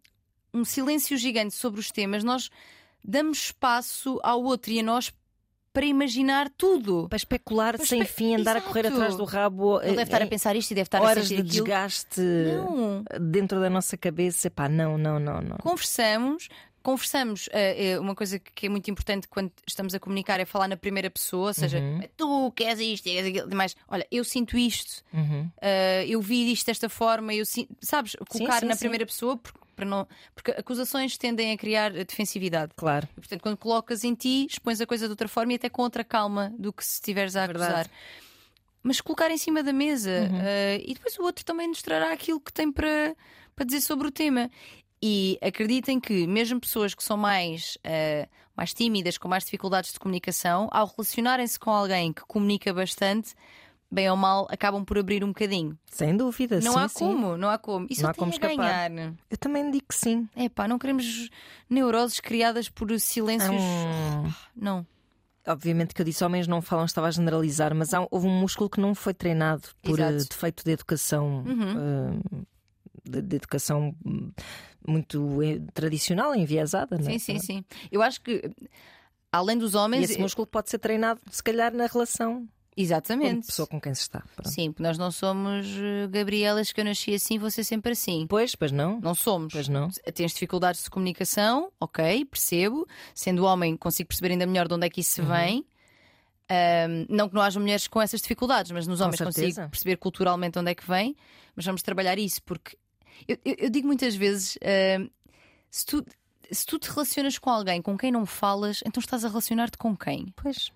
[0.52, 2.50] um silêncio gigante sobre os temas, nós
[3.04, 5.12] damos espaço ao outro e a nós
[5.72, 7.06] para imaginar tudo.
[7.08, 8.96] Para especular Para sem espe- fim, andar a correr Exato.
[8.96, 9.80] atrás do rabo.
[9.80, 11.64] Ele deve estar a em pensar isto e deve estar a horas sentir de aquilo.
[11.66, 13.04] desgaste Não.
[13.20, 14.50] dentro da nossa cabeça.
[14.50, 15.56] Pá, não, não, não, não.
[15.58, 16.48] conversamos.
[16.82, 20.68] Conversamos, eh, eh, uma coisa que é muito importante quando estamos a comunicar é falar
[20.68, 22.00] na primeira pessoa, ou seja, Uhum.
[22.16, 23.76] tu queres isto, queres aquilo, demais.
[23.88, 25.50] Olha, eu sinto isto, Uhum.
[25.60, 28.78] eh, eu vi isto desta forma, eu sinto, sabes, colocar sim, na sim.
[28.78, 32.72] primeira pessoa, porque, para não, porque acusações tendem a criar defensividade.
[32.76, 33.08] Claro.
[33.12, 35.82] E, portanto, quando colocas em ti, expões a coisa de outra forma e até com
[35.82, 37.72] outra calma do que se estiveres a Verdade.
[37.72, 37.90] acusar.
[38.82, 40.40] Mas colocar em cima da mesa Uhum.
[40.42, 43.14] eh, e depois o outro também nos trará aquilo que tem para,
[43.54, 44.50] para dizer sobre o tema.
[45.00, 49.98] E acreditem que, mesmo pessoas que são mais, uh, mais tímidas, com mais dificuldades de
[50.00, 53.32] comunicação, ao relacionarem-se com alguém que comunica bastante,
[53.90, 55.78] bem ou mal, acabam por abrir um bocadinho.
[55.90, 56.98] Sem dúvida, Não sim, há sim.
[56.98, 57.86] como, não há como.
[57.90, 58.56] Isso Não há como escapar.
[58.90, 59.14] ganhar.
[59.30, 60.28] Eu também digo que sim.
[60.36, 61.30] É pá, não queremos
[61.68, 63.52] neuroses criadas por silêncios.
[63.52, 64.86] Hum, Não.
[65.46, 68.68] obviamente que eu disse homens não falam, estava a generalizar, mas há, houve um músculo
[68.68, 70.14] que não foi treinado por Exato.
[70.14, 71.44] eh, defeito de educação.
[71.46, 71.70] Uhum.
[71.78, 72.44] eh,
[73.10, 74.30] de, de educação hum,
[74.86, 77.12] muito eh, tradicional, enviesada, não é?
[77.12, 77.64] Sim, sim, sim.
[77.90, 78.50] Eu acho que,
[79.32, 80.10] além dos E homens.
[80.10, 82.46] esse músculo pode ser treinado, se calhar, na relação
[82.82, 83.46] Exatamente.
[83.46, 84.22] pessoa com quem se está.
[84.36, 84.48] Pronto.
[84.50, 88.26] Sim, porque nós não somos eh, Gabrielas que eu nasci assim, vou ser sempre assim.
[88.28, 89.00] Pois, pois não.
[89.00, 89.52] Não somos.
[89.52, 89.88] Pois não.
[90.14, 92.86] Tens dificuldades de comunicação, ok, percebo.
[93.14, 95.28] Sendo homem, consigo perceber ainda melhor de onde é que isso Uhum.
[95.28, 95.66] vem.
[96.50, 100.58] Ahm, não que não haja mulheres com essas dificuldades, mas nos homens consigo perceber culturalmente
[100.58, 101.14] onde é que vem.
[101.54, 102.76] Mas vamos trabalhar isso, porque
[103.26, 105.08] eu, eu- eu digo muitas vezes: ahm,
[105.70, 106.04] se, tu,
[106.50, 109.94] se tu te relacionas com alguém com quem não falas, então estás a relacionar-te com
[109.96, 110.32] quem?
[110.36, 110.70] Pois.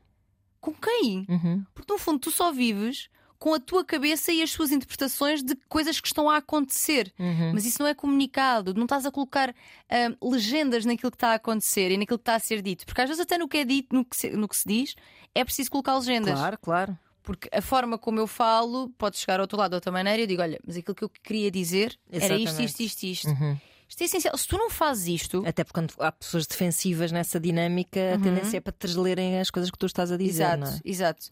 [0.63, 1.27] Com quem?
[1.29, 1.65] Uhum.
[1.75, 5.57] Porque no fundo tu só vives com a tua cabeça e as suas interpretações de
[5.69, 7.13] coisas que estão a acontecer.
[7.19, 7.53] Uhum.
[7.53, 9.53] Mas isso não é comunicado, não estás a colocar
[9.91, 12.87] ah, legendas naquilo que está a acontecer e naquilo que está a ser dito.
[12.87, 14.95] Porque às vezes, até no que é dito, no que se, no que se diz,
[15.35, 16.39] é preciso colocar legendas.
[16.39, 16.99] Claro, claro.
[17.25, 20.23] Porque a forma como eu falo pode chegar ao outro lado de outra maneira e
[20.23, 22.65] eu digo: olha, mas aquilo que eu queria dizer era isto, Exatamente.
[22.65, 23.29] isto, isto, isto.
[23.29, 23.59] Uhum.
[23.93, 24.39] Isto é essencial.
[24.39, 28.57] Se tu não fazes isto, Até porque quando há pessoas defensivas nessa dinâmica, a tendência
[28.57, 30.81] é para te lerem as coisas que tu estás a dizer, exato, é?
[30.83, 31.27] exato.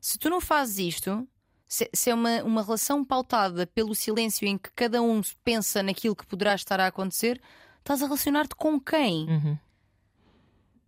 [0.00, 1.28] Se tu não fazes isto,
[1.68, 6.16] se, se é uma, uma relação pautada pelo silêncio em que cada um pensa naquilo
[6.16, 7.40] que poderá estar a acontecer,
[7.78, 9.28] estás a relacionar-te com quem?
[9.28, 9.58] Uhum.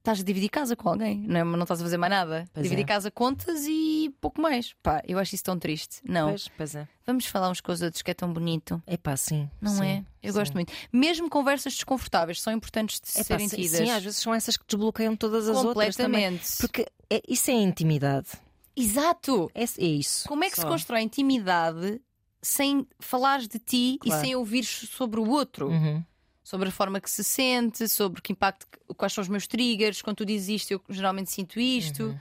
[0.02, 1.44] Estás a dividir casa com alguém, não, é?
[1.44, 2.44] não estás a fazer mais nada.
[2.52, 2.86] Pois dividir é.
[2.88, 4.74] casa contas e pouco mais.
[4.82, 6.00] Pá, eu acho isso tão triste.
[6.04, 6.30] Não.
[6.30, 6.88] Pois, pois é.
[7.06, 8.82] Vamos falar uns com os outros que é tão bonito.
[8.84, 9.48] É pá, sim.
[9.60, 10.04] Não sim, é?
[10.20, 10.38] Eu sim.
[10.40, 10.72] gosto muito.
[10.92, 13.78] Mesmo conversas desconfortáveis são importantes de Epá, serem sim, tidas.
[13.78, 15.94] Sim, às vezes são essas que desbloqueiam todas as outras.
[15.94, 16.56] Completamente.
[16.58, 18.26] Porque é- isso é intimidade.
[18.74, 19.52] Exato!
[19.54, 20.28] É, é isso.
[20.28, 20.68] Como é que se Só.
[20.68, 22.00] constrói intimidade
[22.42, 24.20] sem falares de ti Claro.
[24.20, 25.68] e sem ouvires sobre o outro?
[25.68, 26.02] Uhum.
[26.44, 30.16] Sobre a forma que se sente, sobre que impacto, quais são os meus triggers, quando
[30.18, 32.02] tu dizes isto, eu geralmente sinto isto.
[32.05, 32.18] Uhum.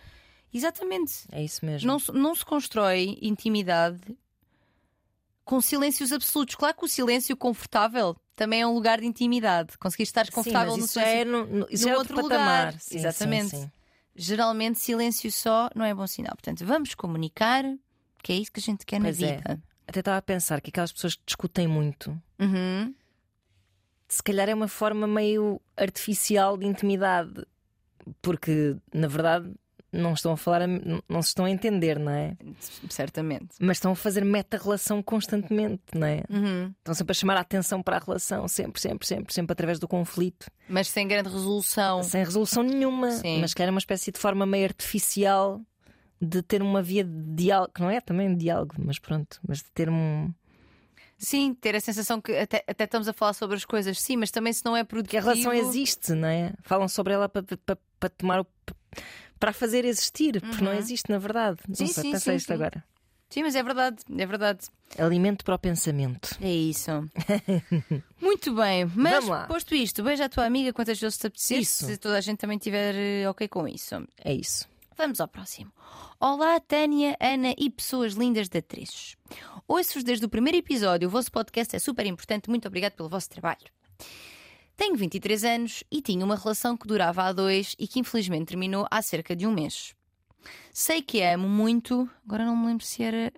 [0.54, 1.14] Exatamente.
[1.32, 1.88] É isso mesmo.
[1.88, 4.02] Não, se- não se constrói intimidade
[5.44, 6.56] com silêncios absolutos.
[6.56, 9.78] Claro que o silêncio confortável também é um lugar de intimidade.
[9.78, 11.32] Conseguir estar confortável sim, no já é, silêncio.
[11.48, 12.74] no, no- isso é outro outro lugar.
[12.80, 13.50] Sim, Exatamente.
[13.50, 13.72] sim, sim.
[14.16, 16.36] Geralmente, silêncio só não é bom sinal.
[16.36, 17.64] Portanto, vamos comunicar,
[18.22, 19.36] que é isso que a gente quer Pois na é.
[19.38, 19.64] vida.
[19.88, 22.94] Até estava a pensar que aquelas pessoas que discutem muito, Uhum.
[24.12, 27.46] Se calhar é uma forma meio artificial de intimidade.
[28.22, 29.50] Porque, na verdade,
[29.90, 32.36] não estão a falar, não se estão a entender, não é?
[32.90, 33.56] Certamente.
[33.58, 36.24] Mas estão a fazer meta-relação constantemente, não é?
[36.30, 36.74] Uhum.
[36.80, 39.88] Estão sempre a chamar a atenção para a relação, sempre, sempre, sempre, sempre através do
[39.88, 42.04] conflito, Mas sem grande resolução.
[42.04, 43.12] sem resolução nenhuma.
[43.12, 43.40] Sim.
[43.40, 45.62] Mas que era uma espécie de forma meio artificial
[46.22, 49.60] de ter uma via de diálogo, que não é também de diálogo, mas pronto, mas
[49.60, 50.34] de ter um.
[51.22, 54.32] Sim, ter a sensação que até, até estamos a falar sobre as coisas, sim, mas
[54.32, 55.30] também se não é que produtivo.
[55.30, 56.52] a relação existe, não é?
[56.64, 58.48] Falam sobre ela para, para, para tomar o.
[59.40, 61.60] para fazer existir, porque não existe na verdade.
[61.70, 61.76] Uhum.
[61.76, 62.54] Sim, não sei, sim, pensei sim, isto sim.
[62.54, 62.84] agora.
[63.30, 64.68] Sim, mas é verdade, é verdade.
[64.98, 66.36] Alimento para o pensamento.
[66.42, 66.92] É isso.
[68.20, 72.18] Muito bem, mas posto isto, beija a tua amiga quantas vezes te apetecer, se toda
[72.18, 73.96] a gente também estiver eh, ok com isso.
[74.26, 74.68] É isso.
[75.02, 75.72] Vamos ao próximo.
[76.20, 79.18] Olá, Tânia, Ana e pessoas lindas de atrizes.
[79.68, 83.28] Ouço-vos desde o primeiro episódio, o vosso podcast é super importante, muito obrigado pelo vosso
[83.28, 83.66] trabalho.
[84.78, 88.86] Tenho 23 anos e tinha uma relação que durava há dois e que infelizmente terminou
[88.92, 89.96] há cerca de um mês.
[90.72, 93.34] Sei que amo muito, agora não me lembro se era.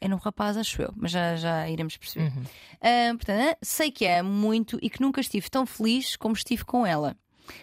[0.00, 2.32] Era um rapaz, acho eu, mas já, já iremos perceber.
[2.36, 2.42] Uhum.
[2.80, 6.84] Ah, portanto, sei que amo muito e que nunca estive tão feliz como estive com
[6.84, 7.16] ela.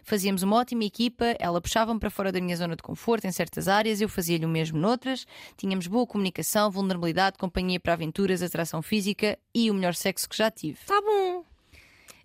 [0.04, 3.68] Fazíamos uma ótima equipa, ela puxava-me para fora da minha zona de conforto em certas
[3.68, 5.26] áreas, eu fazia-lhe o mesmo noutras.
[5.58, 10.50] Tínhamos boa comunicação, vulnerabilidade, companhia para aventuras, atração física e o melhor sexo que já
[10.52, 10.78] tive.
[10.86, 11.44] Tá bom.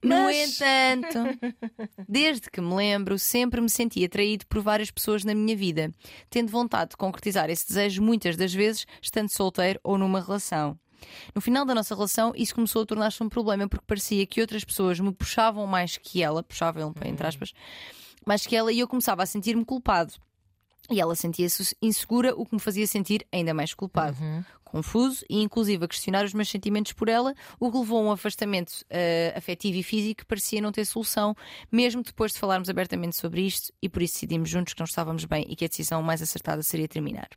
[0.03, 1.18] No Mas- entanto,
[2.09, 5.90] desde que me lembro, sempre me senti atraído por várias pessoas na minha vida,
[6.31, 10.79] tendo vontade de concretizar esse desejo muitas das vezes estando solteiro ou numa relação.
[11.34, 14.64] No final da nossa relação, isso começou a tornar-se um problema porque parecia que outras
[14.64, 17.52] pessoas me puxavam mais que ela, puxavam entre aspas,
[18.26, 20.14] mais que ela, e eu começava a sentir-me culpado.
[20.90, 24.16] E ela sentia-se insegura, o que me fazia sentir ainda mais culpado.
[24.64, 28.10] Confuso e, inclusive, a questionar os meus sentimentos por ela, o que levou a um
[28.12, 31.34] afastamento eh, afetivo e físico que parecia não ter solução,
[31.70, 35.24] mesmo depois de falarmos abertamente sobre isto, e por isso decidimos juntos que não estávamos
[35.24, 37.28] bem e que a decisão mais acertada seria terminar.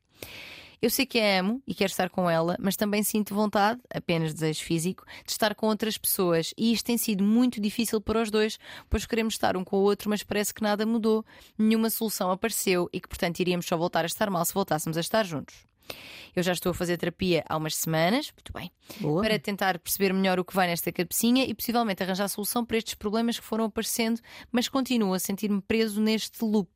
[0.84, 4.34] Eu sei que a amo e quero estar com ela, mas também sinto vontade, apenas
[4.34, 6.54] desejo físico, de estar com outras pessoas.
[6.58, 9.80] E isto tem sido muito difícil para os dois, pois queremos estar um com o
[9.80, 11.26] outro, mas parece que nada mudou,
[11.58, 15.00] nenhuma solução apareceu e que, portanto, iríamos só voltar a estar mal se voltássemos a
[15.00, 15.56] estar juntos.
[16.36, 18.69] Eu já estou a fazer terapia há umas semanas, muito bem,
[19.00, 19.22] Boa.
[19.22, 22.96] para tentar perceber melhor o que vai nesta cabecinha e possivelmente arranjar solução para estes
[22.96, 24.19] problemas que foram aparecendo,
[24.52, 26.69] mas continuo a sentir-me preso neste loop.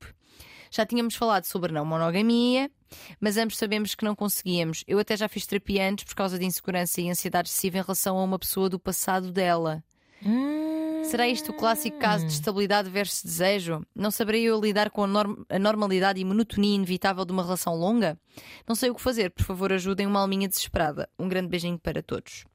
[0.71, 2.71] Já tínhamos falado sobre não monogamia,
[3.19, 4.83] mas ambos sabemos que não conseguíamos.
[4.87, 8.17] Eu até já fiz terapia antes por causa de insegurança e ansiedade excessiva em relação
[8.17, 9.83] a uma pessoa do passado dela.
[10.25, 11.03] Hum.
[11.03, 13.85] Será isto o clássico caso de estabilidade versus desejo?
[13.95, 17.75] Não saberei eu lidar com a, norm- a normalidade e monotonia inevitável de uma relação
[17.75, 18.19] longa?
[18.67, 21.07] Não sei o que fazer, por favor, ajudem uma alminha desesperada.
[21.17, 22.45] Um grande beijinho para todos.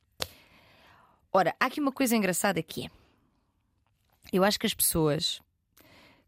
[1.32, 2.90] Ora, há aqui uma coisa engraçada que é.
[4.30, 5.40] Eu acho que as pessoas,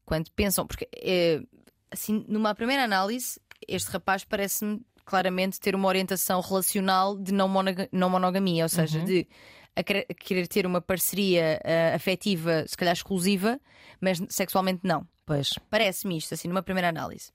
[0.07, 1.43] quando pensam, porque eh,
[1.91, 3.39] assim, numa primeira análise,
[3.69, 7.49] este rapaz parece-me claramente ter uma orientação relacional de não,
[7.93, 9.27] não monogamia, ou seja, de
[9.77, 13.61] a querer, ter uma parceria eh, afetiva, se calhar exclusiva,
[14.01, 15.07] mas sexualmente não.
[15.27, 15.51] Pois.
[15.69, 17.33] Parece-me isto, assim, numa primeira análise.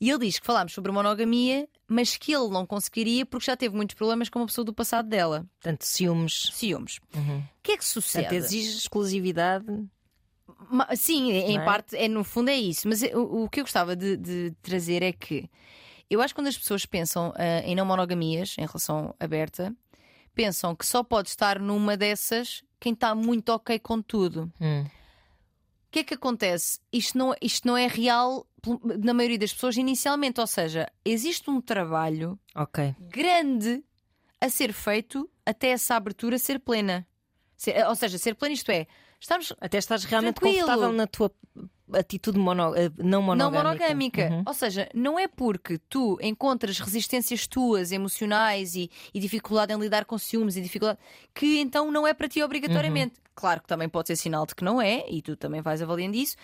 [0.00, 3.74] E ele diz que falámos sobre monogamia, mas que ele não conseguiria porque já teve
[3.74, 5.44] muitos problemas com uma pessoa do passado dela.
[5.60, 6.50] Portanto, ciúmes.
[6.52, 7.00] Ciúmes.
[7.14, 7.38] Uhum.
[7.38, 8.28] O que é que sucede?
[8.28, 9.66] Portanto, exige exclusividade.
[10.96, 11.64] Sim, em é?
[11.64, 12.88] parte, é, no fundo é isso.
[12.88, 15.48] Mas o, o que eu gostava de, de trazer é que
[16.10, 19.74] eu acho que quando as pessoas pensam ah, em não monogamias, em relação aberta,
[20.34, 24.52] pensam que só pode estar numa dessas quem está muito ok com tudo.
[24.60, 24.84] Hum.
[24.84, 26.80] O que é que acontece?
[26.92, 28.46] Isto não, isto não é real
[29.02, 30.38] na maioria das pessoas inicialmente.
[30.40, 32.94] Ou seja, existe um trabalho Ok.
[33.00, 33.82] grande
[34.40, 37.06] a ser feito até essa abertura ser plena.
[37.56, 38.86] Ser- ou seja, ser plena, isto é,
[39.20, 40.60] estamos Até estás realmente Tranquilo.
[40.60, 41.32] confortável na tua
[41.92, 43.62] atitude mono, eh, não monogâmica.
[43.62, 44.28] Não monogâmica.
[44.30, 44.42] Uhum.
[44.46, 50.04] Ou seja, não é porque tu encontras resistências tuas, emocionais e, e dificuldade em lidar
[50.04, 50.98] com ciúmes e dificuldade,
[51.34, 53.14] que então não é para ti obrigatoriamente.
[53.16, 53.28] Uhum.
[53.34, 56.16] Claro que também pode ser sinal de que não é, e tu também vais avaliando
[56.16, 56.36] isso.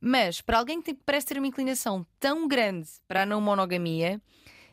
[0.00, 4.20] Mas para alguém que parece ter uma inclinação tão grande para a não monogamia,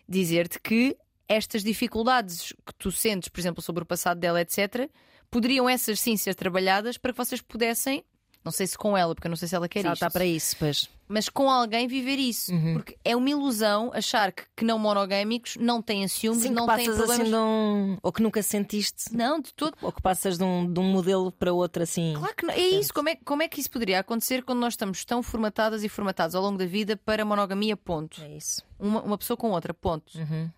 [0.07, 0.95] dizer-te que
[1.27, 4.89] estas dificuldades que tu sentes, por exemplo, sobre o passado dela, etc.,
[5.29, 8.03] poderiam essas sim ser trabalhadas para que vocês pudessem,
[8.43, 10.03] não sei se com ela, porque eu não sei se ela quer Se ela isto,
[10.03, 10.87] está para isso, pois.
[11.07, 12.53] mas com alguém viver isso.
[12.53, 12.73] Uhum.
[12.75, 16.85] Porque é uma ilusão achar que, que não monogâmicos não têm ciúmes, Sim, não têm
[16.85, 17.21] passas problemas.
[17.21, 17.97] assim de um.
[18.03, 19.11] Ou que nunca sentiste.
[19.11, 19.75] Não, de todo.
[19.81, 22.13] Ou que passas de um, de um modelo para outro assim.
[22.15, 22.53] Claro que não.
[22.53, 22.93] É isso.
[22.93, 26.35] Como é, como é que isso poderia acontecer quando nós estamos tão formatadas e formatados
[26.35, 28.21] ao longo da vida para monogamia, ponto?
[28.21, 28.61] É isso.
[28.77, 30.15] Uma, uma pessoa com outra, ponto.
[30.19, 30.51] Uhum.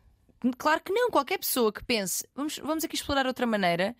[0.58, 1.10] Claro que não.
[1.10, 3.95] Qualquer pessoa que pense, vamos, vamos aqui explorar outra maneira,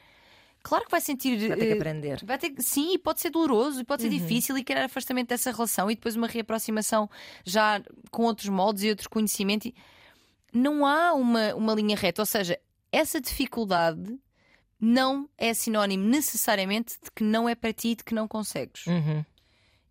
[0.67, 1.38] claro que vai sentir.
[1.47, 2.25] Vai ter que eh, aprender.
[2.25, 5.51] Vai ter sim, e pode ser doloroso, e pode ser difícil e querer afastamento dessa
[5.51, 7.10] relação e depois uma reaproximação
[7.45, 9.67] já com outros moldes e outro conhecimento.
[9.67, 9.75] E
[10.53, 12.60] Não há uma, uma linha reta, ou seja,
[12.91, 14.19] essa dificuldade
[14.80, 18.86] não é sinónimo necessariamente de que não é para ti e de que não consegues.
[18.86, 19.23] Uhum.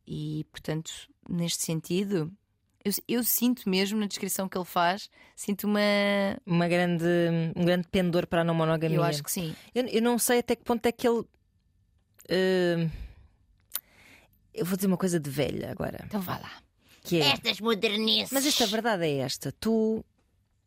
[0.07, 0.93] E portanto,
[1.29, 2.31] neste sentido,
[2.87, 5.81] eu, eu sinto mesmo na descrição que ele faz, sinto uma.
[6.47, 7.05] Uma grande,
[7.57, 8.97] um grande pendor para a não monogamia.
[8.97, 9.55] Eu acho que sim.
[9.75, 11.25] Eu, eu não sei até que ponto é que ele.
[12.29, 12.89] eh,
[14.55, 15.99] eu vou dizer uma coisa de velha agora.
[16.05, 16.53] Então vá lá.
[17.03, 17.29] Que é.
[17.33, 18.31] Estas modernices.
[18.33, 19.51] Mas esta verdade é esta.
[19.53, 20.05] Tu,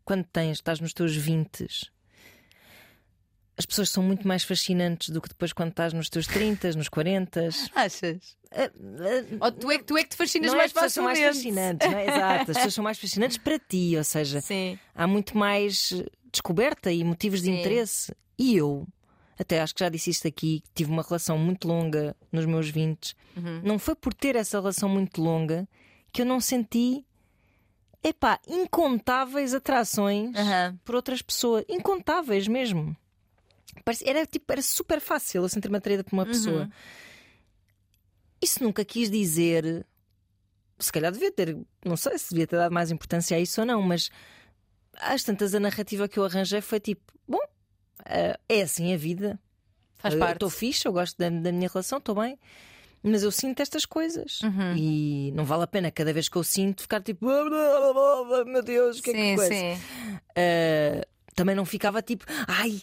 [0.04, 1.68] quando tens, estás nos teus 20,
[3.60, 6.88] as pessoas são muito mais fascinantes do que depois quando estás nos teus 30, nos
[6.88, 7.50] 40.
[7.76, 8.38] Achas?
[8.52, 10.74] Eh, eh, Ou tu é que, tu é que te fascinas Não é mais as
[10.74, 12.08] pessoas são mais fascinantes, não é?
[12.08, 12.52] Exato.
[12.52, 14.80] As pessoas são mais fascinantes para ti, ou seja, Sim.
[14.96, 15.92] há muito mais
[16.32, 17.60] descoberta e motivos de Sim.
[17.60, 18.16] interesse.
[18.38, 18.88] E eu,
[19.38, 23.14] até acho que já disse isto aqui, tive uma relação muito longa nos meus 20.
[23.36, 23.62] Uhum.
[23.62, 25.68] Não foi por ter essa relação muito longa
[26.14, 27.06] que eu não senti,
[28.02, 30.80] epá, incontáveis atrações Aham.
[30.86, 31.66] por outras pessoas.
[31.68, 32.96] Incontáveis mesmo.
[34.06, 36.64] Era, tipo, era super fácil eu sentir-me atraída por uma pessoa.
[36.64, 36.72] Uhum.
[38.42, 39.86] Isso nunca quis dizer.
[40.78, 41.58] Se calhar devia ter.
[41.86, 44.10] Não sei se devia ter dado mais importância a isso ou não, mas
[44.94, 47.42] às tantas a narrativa que eu arranjei foi tipo: bom,
[48.06, 49.40] eh, é assim a vida.
[49.96, 50.34] Faz Eu parte.
[50.36, 52.40] Estou fixe, eu gosto da, da minha relação, estou bem.
[53.02, 54.42] Mas eu sinto estas coisas.
[54.42, 54.76] Uhum.
[54.76, 58.24] E não vale a pena cada vez que eu sinto ficar tipo, "Blá, blá, blá,
[58.26, 59.74] blá, meu Deus, o que é que sim, coisa?" sim.
[59.76, 61.06] Uh,
[61.40, 62.82] também não ficava tipo, ai,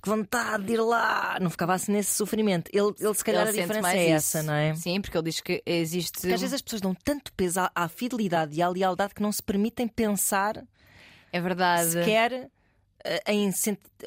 [0.00, 1.38] que vontade de ir lá.
[1.40, 2.70] Não ficava assim nesse sofrimento.
[2.72, 4.38] Ele, ele se calhar Ele a diferença é isso.
[4.38, 4.74] essa, não é?
[4.76, 6.20] Sim, porque ele diz que existe.
[6.20, 9.20] Porque às vezes as pessoas dão tanto peso à, à fidelidade e à lealdade que
[9.22, 10.62] não se permitem pensar
[11.32, 11.90] É verdade.
[11.90, 12.48] sequer
[13.04, 13.50] eh, em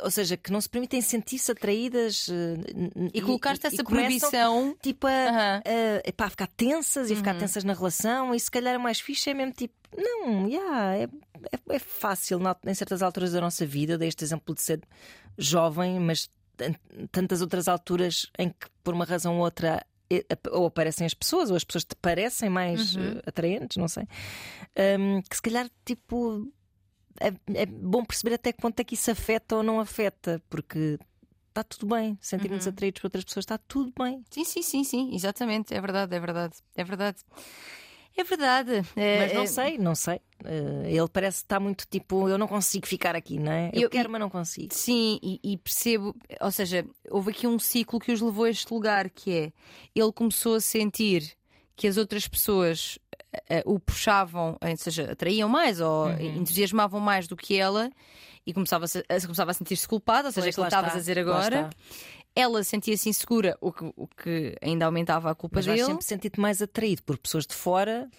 [0.02, 4.78] ou seja, que não se permitem sentir-se atraídas eh, E e essa começam, proibição.
[4.82, 5.62] tipo a, Aham.
[5.66, 7.18] a, epá, a ficar tensas e a Uhum.
[7.18, 10.96] ficar tensas na relação e se calhar o mais fixe é mesmo tipo Não, yeah,
[10.98, 13.98] é, é, é fácil na- em certas alturas da nossa vida.
[13.98, 14.82] Dei este exemplo de ser
[15.38, 16.30] jovem, mas
[17.12, 19.86] tantas outras alturas em que, por uma razão ou outra,
[20.52, 24.04] ou aparecem as pessoas, ou as pessoas te parecem mais eh, atraentes, não sei.
[25.00, 26.52] Hum, que se calhar, tipo,
[27.20, 27.28] é,
[27.62, 31.00] é bom perceber até que ponto é que isso afeta ou não afeta, porque
[31.48, 32.18] está tudo bem.
[32.22, 34.24] Sentirmos atraídos por outras pessoas, está tudo bem.
[34.30, 35.74] Sim, sim, sim, sim, exatamente.
[35.74, 37.18] É verdade, é verdade, é verdade.
[38.20, 38.84] É verdade.
[38.96, 40.20] É, Mas não é- sei, não sei.
[40.44, 43.70] Eh, ele parece estar muito tipo, eu não consigo ficar aqui, não é?
[43.74, 44.74] Eu, Eu- quero, mas não consigo.
[44.74, 48.74] Sim, e, e percebo, ou seja, houve aqui um ciclo que os levou a este
[48.74, 49.54] lugar, que é
[49.96, 51.32] ele começou a sentir
[51.76, 53.00] que as outras pessoas
[53.50, 56.38] eh, o puxavam, ou seja, atraíam mais ou Uhum.
[56.38, 57.90] entusiasmavam mais do que ela
[58.46, 61.20] e começava a, começava a sentir-se culpada, ou seja, Pois, aquilo que estavas a dizer
[61.20, 61.70] agora.
[62.36, 65.84] Ela sentia-se insegura, o que, o que ainda aumentava a culpa Mas dele.
[65.84, 68.10] sempre sentir-te mais atraído por pessoas de fora.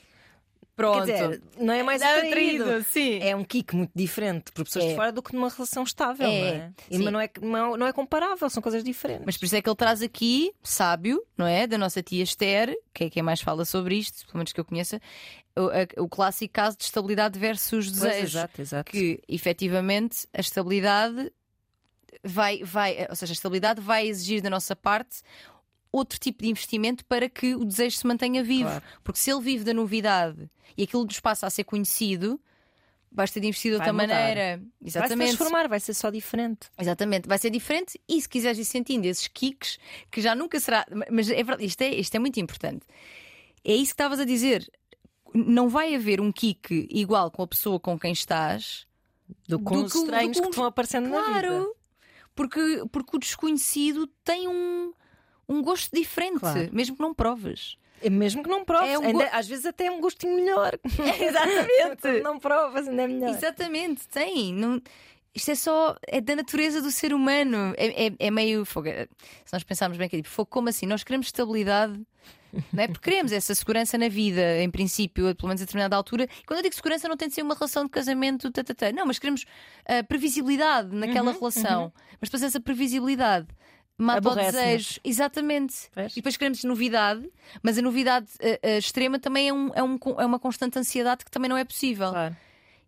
[0.77, 1.05] Pronto.
[1.05, 2.83] Quer dizer, não é mais Não, atraído.
[2.85, 3.19] sim.
[3.21, 4.89] É um kick muito diferente por pessoas É.
[4.89, 6.73] de fora do que numa relação estável, É, não é?
[6.91, 9.25] E, mas não é, não, não é comparável, são coisas diferentes.
[9.27, 11.67] Mas por isso é que ele traz aqui, sábio, não é?
[11.67, 14.65] Da nossa tia Esther, que é quem mais fala sobre isto, pelo menos que eu
[14.65, 14.99] conheça,
[15.99, 18.23] o, o clássico caso de estabilidade versus Pois, desejo.
[18.39, 18.91] exato, exato.
[18.91, 21.31] Que efetivamente a estabilidade
[22.25, 25.21] vai, vai, ou seja, a estabilidade vai exigir da nossa parte
[25.93, 28.69] outro tipo de investimento para que o desejo se mantenha vivo.
[28.71, 28.85] Claro.
[29.03, 32.41] Porque se ele vive da novidade e aquilo nos passa a ser conhecido,
[33.11, 34.15] vais ter de investir de Vai outra mudar.
[34.21, 34.57] maneira.
[34.59, 35.29] Vai se Exatamente.
[35.37, 36.69] transformar, vai ser só diferente.
[36.79, 39.79] Exatamente, vai ser diferente e se quiseres ir sentindo esses kicks,
[40.13, 40.87] que já nunca será.
[41.11, 42.87] Mas é verdade, isto é, isto é muito importante.
[43.65, 44.71] É isso que estavas a dizer.
[45.35, 48.87] Não vai haver um kick igual com a pessoa com quem estás.
[49.49, 51.31] Do com Do os que do estranhos que que um- te vão aparecendo na vida.
[51.41, 51.77] Claro!
[52.41, 54.95] Porque, porque o desconhecido tem um,
[55.47, 56.71] um gosto diferente, Claro.
[56.73, 57.77] mesmo que não provas.
[58.03, 60.35] É Mesmo que não proves, É um ainda- go- às vezes até é um gostinho
[60.35, 60.73] melhor.
[61.21, 62.23] Exatamente!
[62.23, 63.29] Não provas, ainda é melhor.
[63.29, 64.55] Exatamente, tem.
[64.55, 64.81] Não-
[65.35, 65.97] Isto é só.
[66.09, 67.75] É da natureza do ser humano.
[67.77, 68.65] É, é, é meio.
[68.65, 70.87] Se nós pensarmos bem que é tipo, como assim?
[70.87, 72.01] Nós queremos estabilidade.
[72.73, 72.89] Não é?
[72.89, 76.25] Porque queremos essa segurança na vida, em princípio, pelo menos a determinada altura.
[76.25, 78.93] E quando eu digo segurança, não tem de ser uma relação de casamento, tatatá.
[78.93, 79.45] não, mas queremos
[79.87, 81.93] ah, previsibilidade naquela relação.
[82.21, 83.49] Mas depois essa previsibilidade
[83.97, 85.01] mata o desejo.
[85.05, 85.91] Exatamente.
[85.97, 87.31] E depois queremos novidade,
[87.63, 91.25] mas a novidade ah, ah, extrema também é, um, é, um, é uma constante ansiedade
[91.25, 92.11] que também não é possível.
[92.11, 92.37] Claro.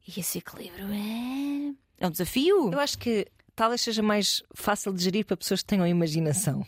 [0.06, 1.74] E esse equilíbrio é.
[2.00, 2.72] É um desafio.
[2.72, 6.66] Eu acho que talvez seja mais fácil de gerir para pessoas que tenham imaginação.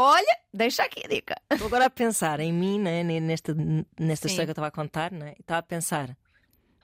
[0.00, 1.34] Olha, deixa aqui a dica.
[1.50, 3.54] Estou agora a pensar em mim, né, nesta,
[3.98, 4.32] nesta Sim.
[4.32, 5.34] história que eu estava a contar, né?
[5.36, 6.16] e estava a pensar,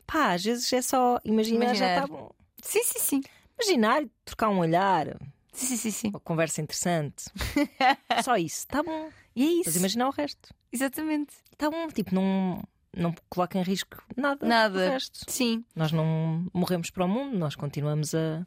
[0.06, 2.04] pá, às vezes é só imaginar, já Imaginar.
[2.04, 2.30] está bom.
[2.62, 3.20] Sim, sim, sim.
[3.56, 5.16] Imaginar, trocar um olhar,
[5.52, 6.08] Sim, sim, sim, sim.
[6.08, 7.26] uma conversa interessante.
[8.24, 9.08] só isso, está bom.
[9.36, 9.78] E é Mas isso.
[9.78, 10.52] imaginar o resto.
[10.72, 11.34] Exatamente.
[11.52, 12.60] Está bom, tipo, não,
[12.92, 14.44] não coloca em risco nada.
[14.44, 14.74] Nada.
[14.76, 15.30] O resto.
[15.30, 15.64] Sim.
[15.76, 18.44] Nós não morremos para o mundo, nós continuamos a.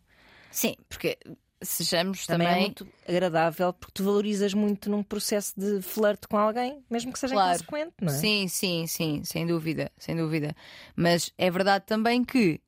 [0.51, 1.17] Sim, porque
[1.61, 2.61] sejamos Também, também.
[2.61, 7.19] é muito agradável porque tu valorizas muito num processo de flerte com alguém, mesmo que
[7.19, 7.55] seja Claro.
[7.55, 8.17] inconsequente, não é?
[8.17, 10.55] Sim, sim, sim, sem dúvida, sem dúvida.
[10.95, 12.61] Mas é verdade também que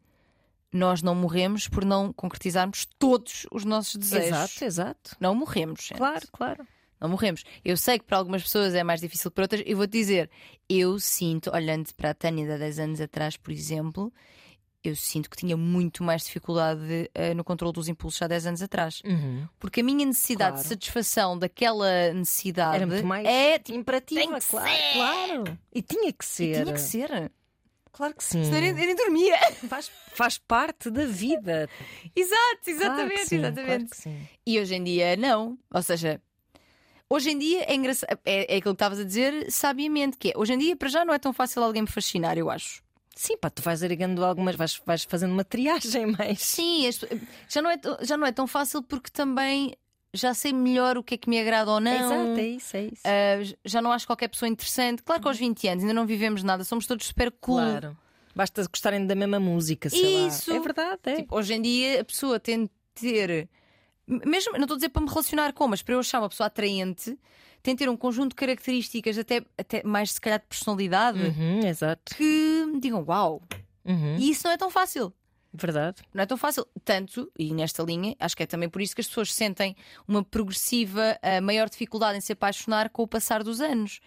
[0.71, 4.27] nós não morremos por não concretizarmos todos os nossos desejos.
[4.29, 5.15] Exato, exato.
[5.19, 5.81] Não morremos.
[5.81, 5.97] gente.
[5.97, 6.67] Claro, claro.
[7.01, 7.43] Não morremos.
[7.63, 9.63] Eu sei que para algumas pessoas é mais difícil que para outras.
[9.65, 10.29] Eu vou-te dizer,
[10.67, 14.13] eu sinto, olhando para a Tânia de há 10 anos atrás, por exemplo,
[14.83, 18.61] eu sinto que tinha muito mais dificuldade eh, no controle dos impulsos há 10 anos
[18.61, 19.01] atrás.
[19.03, 19.47] Uhum.
[19.59, 20.63] Porque a minha necessidade Claro.
[20.63, 24.93] de satisfação daquela necessidade Era muito mais é tipo, imperativa, tem que claro, ser.
[24.93, 25.59] claro.
[25.73, 26.63] E tinha que e ser.
[26.63, 27.31] tinha que ser.
[27.91, 28.43] Claro que sim.
[28.45, 29.37] Senão eu nem, eu nem dormia.
[29.67, 31.67] Faz, faz parte da vida.
[32.15, 34.01] Exato, Claro exatamente, sim, exatamente.
[34.03, 34.17] claro.
[34.45, 35.57] E hoje em dia, não.
[35.73, 36.21] Ou seja,
[37.09, 38.17] hoje em dia é engraçado.
[38.23, 41.03] É, é aquilo que estavas a dizer sabiamente, que é hoje em dia, para já,
[41.03, 42.81] não é tão fácil alguém me fascinar, eu acho.
[43.19, 46.39] Sim, pá, tu vais agregando algumas, vais, vais fazendo uma triagem mais.
[46.39, 46.89] Sim,
[47.49, 49.75] já, não é, já não é tão fácil porque também
[50.13, 51.91] já sei melhor o que é que me agrada ou não.
[51.91, 53.01] Exato, é isso, é isso.
[53.03, 55.03] Ah, já não acho qualquer pessoa interessante.
[55.03, 57.57] Claro que aos 20 anos ainda não vivemos nada, somos todos super cool.
[57.57, 57.97] Claro.
[58.33, 60.49] Basta gostarem da mesma música, sei Isso.
[60.49, 60.55] lá.
[60.55, 61.15] É verdade, é.
[61.17, 63.49] Tipo, hoje em dia a pessoa tem de ter.
[64.07, 66.47] Mesmo, não estou a dizer para me relacionar com, mas para eu achar uma pessoa
[66.47, 67.19] atraente,
[67.63, 71.59] tem de ter um conjunto de características, até, até mais se calhar de personalidade, Uhum,
[71.65, 72.15] exato.
[72.15, 73.41] que digam uau.
[73.85, 75.13] Uhum, E isso não é tão fácil.
[75.51, 76.03] Verdade.
[76.13, 76.65] Não é tão fácil.
[76.85, 79.75] Tanto, e nesta linha, acho que é também por isso que as pessoas sentem
[80.07, 83.99] uma progressiva ah, maior dificuldade em se apaixonar com o passar dos anos.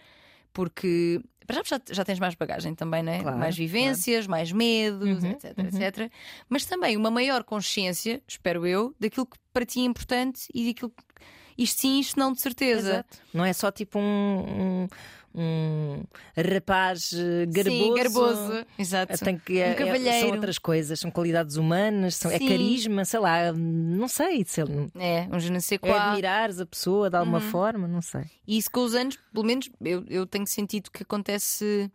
[0.53, 1.20] Porque
[1.64, 3.20] já, já, tens mais bagagem também, né?
[3.22, 5.64] Claro, mais vivências, mais medos, Uhum, etc, uhum.
[5.66, 6.12] etc.
[6.48, 10.90] Mas também uma maior consciência, espero eu, daquilo que para ti é importante e daquilo
[10.90, 11.24] que-
[11.57, 12.90] isto sim, isto não, de certeza.
[12.90, 13.18] Exato.
[13.34, 14.88] Não é só tipo um, um,
[15.34, 16.05] um
[16.36, 17.82] rapaz eh, garboso.
[17.82, 18.66] Sim, garboso.
[18.78, 19.18] Exato.
[19.24, 20.20] Tem que, é, um é- cavalheiro.
[20.26, 24.44] são outras coisas, são qualidades humanas, são, é carisma, sei lá, não sei.
[24.46, 27.20] se ele- É, um je ne sais É admirares a pessoa de Uhum.
[27.20, 28.24] alguma forma, não sei.
[28.46, 31.90] E isso com os anos, pelo menos eu, eu tenho sentido que acontece.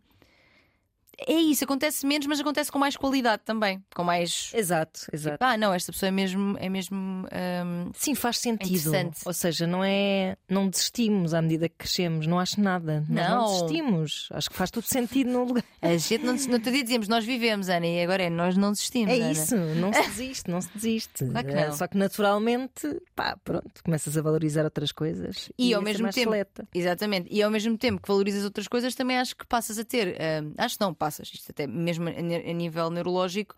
[1.26, 3.82] É isso, acontece menos, mas acontece com mais qualidade também.
[3.94, 4.52] Com mais.
[4.54, 5.38] Exato, exato.
[5.40, 6.56] Ah, não, esta pessoa é mesmo.
[6.60, 8.68] É mesmo hum, Sim, faz sentido.
[8.76, 9.20] interessante.
[9.24, 10.36] Ou seja, não é.
[10.48, 13.04] Não desistimos à medida que crescemos, não acho nada.
[13.08, 13.46] Nós não Não.
[13.52, 14.28] desistimos.
[14.32, 15.64] Acho que faz tudo sentido no lugar.
[15.82, 18.70] a gente não, no outro dia dizíamos nós vivemos, Ana, e agora é nós não
[18.70, 19.12] desistimos.
[19.12, 19.32] É Ana.
[19.32, 21.24] isso, não se desiste, não se desiste.
[21.26, 21.76] Claro que É, não.
[21.76, 26.10] Só que naturalmente, pá, pronto, começas a valorizar outras coisas E ao a ser mesmo
[26.12, 26.68] tempo- seleta.
[26.72, 27.28] Exatamente.
[27.30, 30.16] E ao mesmo tempo que valorizas outras coisas, também acho que passas a ter.
[30.42, 31.07] hum, acho que não, passas.
[31.10, 32.12] Isto até mesmo a,
[32.52, 33.54] nível neurológico,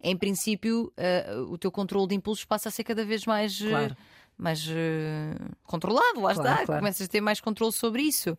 [0.00, 0.92] em princípio,
[1.36, 3.60] uh, o teu controle de impulsos passa a ser cada vez mais.
[3.60, 3.96] uh, Claro.
[4.36, 4.72] mais uh,
[5.64, 6.66] controlado, lá Claro, está.
[6.66, 6.80] claro.
[6.80, 8.36] Começas a ter mais controle sobre isso.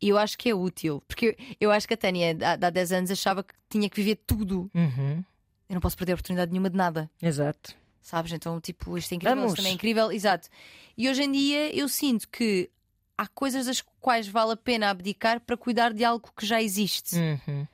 [0.00, 2.92] E eu acho que é útil, porque eu, acho que a Tânia há, há 10
[2.92, 4.70] anos achava que tinha que viver tudo.
[4.74, 5.24] Uhum,
[5.68, 7.10] Eu não posso perder a oportunidade nenhuma de nada.
[7.20, 7.74] Exato.
[8.02, 8.30] Sabes?
[8.32, 9.52] Então, tipo, isto é incrível, Vamos.
[9.52, 10.48] isto também é incrível, exato.
[10.96, 12.70] E hoje em dia eu sinto que
[13.18, 17.16] há coisas das quais vale a pena abdicar para cuidar de algo que já existe.
[17.16, 17.66] Uhum.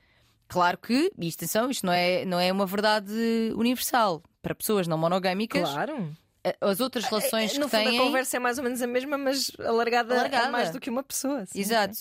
[0.53, 3.11] Claro que, e atenção, isto não é, não é uma verdade
[3.55, 4.21] universal.
[4.41, 6.15] Para pessoas não monogâmicas, Claro.
[6.61, 7.97] as outras relações no que têm.
[7.99, 10.47] a conversa é mais ou menos a mesma, mas alargada, Alargada.
[10.47, 11.45] a mais do que uma pessoa.
[11.45, 11.93] sim, Exato.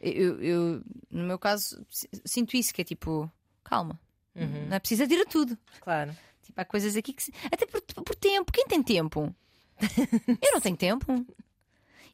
[0.00, 3.30] Eu, eu, no meu caso, si- sinto isso, que é tipo,
[3.64, 3.98] calma,
[4.34, 4.66] Uhum.
[4.68, 5.56] não é preciso ir a tudo.
[5.80, 6.14] Claro.
[6.42, 7.22] Tipo, há coisas aqui que.
[7.24, 8.52] se- Até por, por tempo.
[8.52, 9.34] Quem tem tempo?
[10.42, 11.26] Eu não tenho tempo.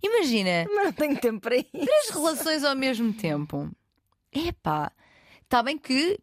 [0.03, 1.69] Imagina, Mas não tenho tempo para isso.
[1.71, 3.71] três relações ao mesmo tempo.
[4.33, 4.91] Epá,
[5.53, 6.19] está bem que.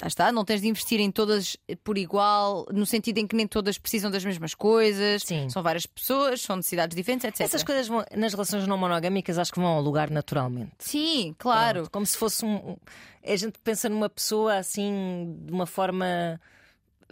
[0.00, 3.46] Lá está, não tens de investir em todas por igual, no sentido em que nem
[3.46, 5.22] todas precisam das mesmas coisas.
[5.22, 5.48] Sim.
[5.48, 7.42] São várias pessoas, são necessidades diferentes, etc.
[7.42, 10.72] Essas coisas vão- nas relações não monogâmicas acho que vão ao lugar naturalmente.
[10.80, 11.82] Sim, claro.
[11.82, 12.70] Pronto, como se fosse um.
[12.72, 12.76] um-
[13.24, 16.40] A gente pensa numa pessoa assim de uma forma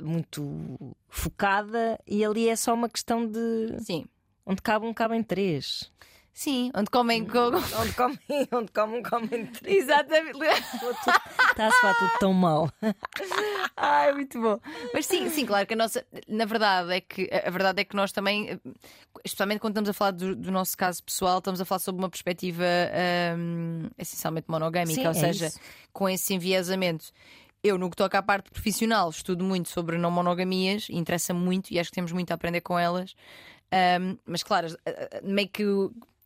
[0.00, 0.76] muito
[1.08, 4.04] focada e ali é só uma questão de Sim.
[4.44, 5.92] onde cabe um, cabem três.
[6.32, 7.24] Sim, onde comem.
[7.26, 7.50] co-
[7.80, 8.18] Onde comem,
[8.52, 9.82] onde comem, comem três.
[9.84, 10.38] Exatamente.
[10.38, 12.70] Está a soar tudo tão mal.
[13.76, 14.58] Ai, muito bom.
[14.94, 16.04] Mas sim, sim, claro que a nossa.
[16.28, 18.60] Na verdade é que a verdade é que nós também,
[19.24, 22.08] especialmente quando estamos a falar do, do nosso caso pessoal, estamos a falar sobre uma
[22.08, 22.64] perspectiva
[23.36, 25.60] hum, essencialmente monogâmica, Sim, ou é seja, isso.
[25.92, 27.06] com esse enviesamento.
[27.62, 31.70] Eu, no que toca à parte profissional, estudo muito sobre não monogamias e interessa muito
[31.70, 33.14] e acho que temos muito a aprender com elas.
[34.00, 34.68] Hum, mas claro,
[35.22, 35.64] meio que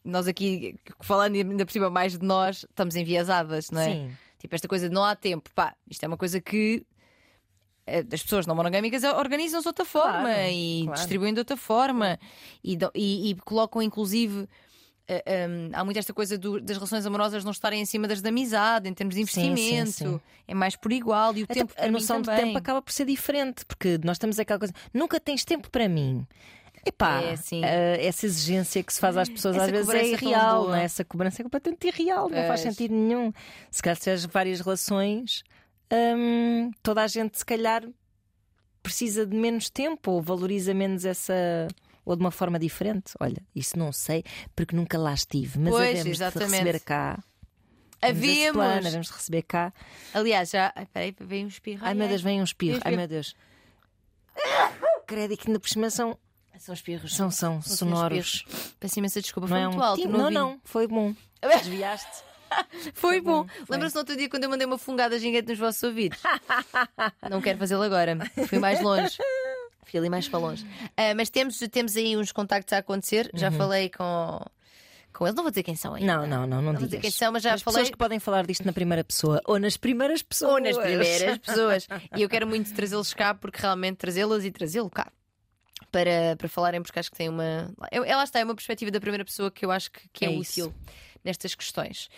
[0.05, 3.93] nós aqui, falando ainda por cima mais de nós, estamos enviesadas, não é?
[3.93, 4.11] Sim.
[4.39, 6.85] Tipo, esta coisa de não há tempo, pá, isto é uma coisa que
[7.87, 10.99] eh, as pessoas não monogâmicas organizam-se de outra forma Claro, e claro.
[11.01, 12.19] distribuem de outra forma
[12.63, 14.47] e, e- e colocam inclusive.
[15.07, 18.23] eh, hum, há muito esta coisa do- das relações amorosas não estarem em cima das
[18.23, 20.21] da amizade, em termos de Sim, sim, investimento, sim.
[20.49, 23.05] é mais por igual e o Até tempo a noção de tempo acaba por ser
[23.05, 26.27] diferente, porque nós temos aquela coisa, nunca tens tempo para mim.
[26.87, 27.65] Epá, É, sim.
[27.65, 30.75] eh, essa exigência que se faz às pessoas Essa às vezes é tão irreal, não
[30.75, 30.85] é?
[30.85, 33.33] essa cobrança é completamente irreal, não faz sentido nenhum.
[33.71, 35.43] Se calhar se tiveres várias relações,
[35.93, 37.83] hum, toda a gente se calhar
[38.83, 41.35] precisa de menos tempo ou valoriza menos essa.
[42.07, 43.13] Ou de uma forma diferente.
[43.19, 44.23] Olha, isso não sei,
[44.55, 46.51] porque nunca lá estive, mas Pois, havemos de exatamente.
[46.53, 47.19] receber cá.
[48.03, 49.07] Esse plano, Havemos!
[49.07, 49.73] de receber cá.
[50.13, 50.71] Aliás, já.
[50.77, 51.81] Ai, peraí, veio um espirro.
[51.83, 52.75] Ai meu Deus, vem um espirro.
[52.75, 53.35] Vem Ai meu Deus.
[55.07, 56.19] Credo que ainda por cima são,
[56.59, 57.15] São espirros.
[57.15, 58.19] são, são São sonoros.
[58.47, 58.75] espirros.
[58.81, 60.03] Peço imensa desculpa, Não foi é muito um alto.
[60.03, 61.15] tim- não, Não, não, foi bom.
[61.43, 62.23] Desviaste.
[62.95, 63.43] Foi bom.
[63.45, 63.51] bom.
[63.69, 66.19] Lembra-se no outro dia quando eu mandei uma fungada gigante nos vossos ouvidos?
[67.29, 68.17] Não quero fazê-lo agora.
[68.47, 69.17] Fui mais longe.
[69.85, 70.65] Fui ali mais para longe.
[70.97, 73.29] Ah, mas temos, temos aí uns contactos a acontecer.
[73.35, 74.41] Já falei com,
[75.13, 75.35] com eles.
[75.35, 76.21] Não vou dizer quem são ainda.
[76.21, 76.27] Uhum.
[76.29, 77.79] Não, não, não, não Não vou dizer quem são, mas já As falei.
[77.79, 80.53] pessoas que podem falar disto na primeira pessoa ou nas primeiras pessoas.
[80.53, 81.89] Ou nas primeiras pessoas.
[82.17, 85.11] E eu quero muito trazê-los cá, porque realmente trazê-las e trazê-lo cá.
[85.95, 87.73] Para, para falarem, porque acho que tem uma.
[87.93, 90.37] Ela está, é uma perspectiva da primeira pessoa que eu acho que, que é, É
[90.37, 90.75] útil
[91.23, 92.09] nestas questões.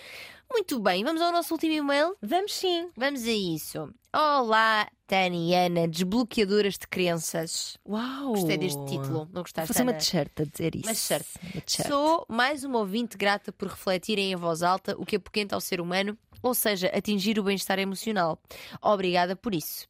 [0.51, 2.17] Muito bem, vamos ao nosso último e-mail.
[2.23, 2.89] Vamos sim.
[2.97, 3.93] Vamos a isso.
[4.15, 7.77] Olá, Taniana, desbloqueadoras de crenças.
[7.87, 8.31] Uau!
[8.31, 9.29] Gostei deste título.
[9.31, 10.87] Não gostaste, fazer uma t-shirt a dizer isso.
[10.89, 11.27] Uma t-shirt.
[11.53, 11.89] Uma t-shirt.
[11.89, 15.83] Sou mais uma ouvinte grata por refletirem em voz alta o que apoquenta ao ser
[15.83, 18.39] humano, ou seja, atingir o bem-estar emocional.
[18.81, 19.87] Obrigada por isso.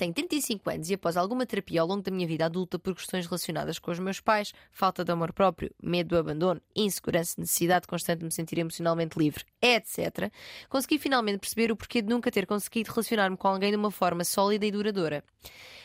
[0.00, 3.26] Tenho 35 anos e, após alguma terapia ao longo da minha vida adulta por questões
[3.26, 8.20] relacionadas com os meus pais, falta de amor próprio, medo do abandono, insegurança, necessidade constante
[8.20, 10.32] de me sentir emocionalmente livre, etc.,
[10.70, 14.24] consegui finalmente perceber o porquê de nunca ter conseguido relacionar-me com alguém de uma forma
[14.24, 15.22] sólida e duradoura.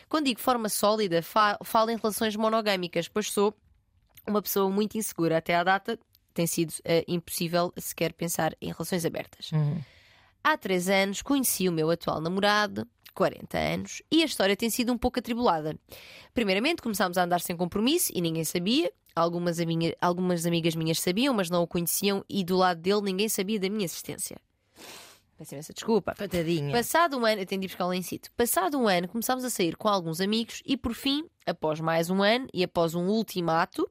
[0.07, 3.53] Quando digo forma sólida, fa- falo em relações monogâmicas, pois sou
[4.26, 5.39] uma pessoa muito insegura.
[5.39, 5.99] Até à data
[6.34, 9.51] tem sido uh, impossível sequer pensar em relações abertas.
[9.51, 9.82] Uhum.
[10.45, 14.93] Há três anos conheci o meu atual namorado, 40 anos, e a história tem sido
[14.93, 15.75] um pouco atribulada.
[16.35, 18.93] Primeiramente, começámos a andar sem compromisso e ninguém sabia.
[19.15, 19.57] Algumas,
[19.99, 23.67] algumas amigas minhas sabiam, mas não o conheciam, e do lado dele ninguém sabia da
[23.67, 24.37] minha existência.
[25.35, 26.13] Peço imensa desculpa.
[26.15, 26.71] Coitadinha.
[26.71, 28.31] Passado um ano, eu ir buscar lá em sítio.
[28.37, 32.21] Passado um ano, começámos a sair com alguns amigos e, por fim, após mais um
[32.21, 33.89] ano e após um ultimato,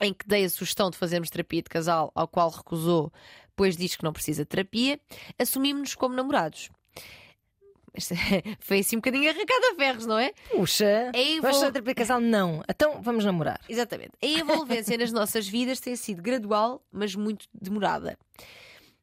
[0.00, 3.12] em que dei a sugestão de fazermos terapia de casal, ao qual recusou,
[3.58, 4.98] pois diz que não precisa de terapia,
[5.38, 6.70] assumimos-nos como namorados.
[8.60, 10.32] Foi assim um bocadinho arrancada a ferros, não é?
[10.50, 12.20] Puxa, A envol- vais para casal?
[12.20, 12.62] Não.
[12.68, 13.60] Então vamos namorar.
[13.68, 14.12] Exatamente.
[14.22, 18.16] A envolvência nas nossas vidas tem sido gradual, mas muito demorada.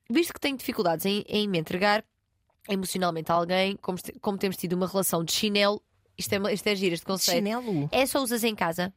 [0.09, 2.05] Visto que tenho dificuldades em, em me entregar
[2.69, 5.81] emocionalmente a alguém, como, como temos tido uma relação de chinelo,
[6.17, 7.37] isto é, isto é giro, este conceito.
[7.37, 7.89] Chinelo?
[7.91, 8.93] É só usas em casa.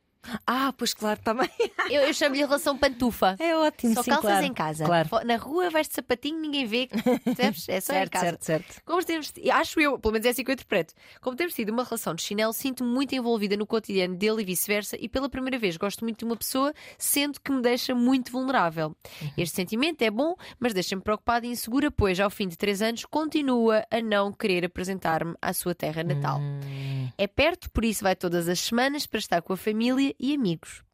[0.47, 1.49] Ah, pois claro, também.
[1.91, 3.35] Eu, eu chamo-lhe relação pantufa.
[3.39, 4.45] É ótimo, Só sim, calças claro.
[4.47, 4.85] em casa.
[4.85, 5.09] Claro.
[5.25, 6.87] Na rua vais de sapatinho, ninguém vê.
[7.25, 7.67] Percebes?
[7.67, 8.25] É só em Certo, casa.
[8.27, 8.83] certo, certo.
[8.85, 10.93] Como temos, acho eu, pelo menos é assim que eu interpreto.
[11.23, 14.99] Como temos tido uma relação de chinelo, sinto-me muito envolvida no cotidiano dele e vice-versa,
[15.01, 18.95] e pela primeira vez gosto muito de uma pessoa, sendo que me deixa muito vulnerável.
[19.37, 23.07] Este sentimento é bom, mas deixa-me preocupada e insegura, pois ao fim de três anos
[23.07, 26.39] continua a não querer apresentar-me à sua terra natal.
[26.39, 30.35] Hum, É perto, por isso vai todas as semanas para estar com a família e
[30.35, 30.88] amigos.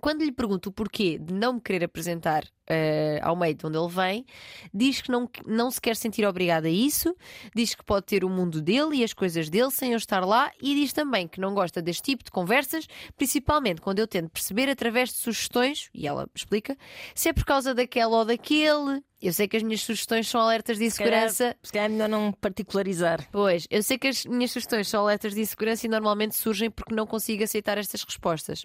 [0.00, 3.76] Quando lhe pergunto o porquê de não me querer apresentar eh, ao meio de onde
[3.76, 4.24] ele vem,
[4.72, 7.14] diz que não, não se quer sentir obrigada a isso,
[7.54, 10.50] diz que pode ter o mundo dele e as coisas dele sem eu estar lá
[10.62, 12.86] e diz também que não gosta deste tipo de conversas,
[13.16, 16.76] principalmente quando eu tento perceber através de sugestões, e ela explica,
[17.14, 19.02] se é por causa daquela ou daquele.
[19.20, 21.54] Eu sei que as minhas sugestões são alertas de insegurança.
[21.62, 23.28] Se calhar é melhor não particularizar.
[23.30, 26.94] Pois, eu sei que as minhas sugestões são alertas de insegurança e normalmente surgem porque
[26.94, 28.64] não consigo aceitar estas respostas.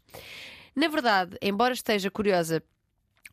[0.76, 2.61] Na verdade, embora esteja curiosa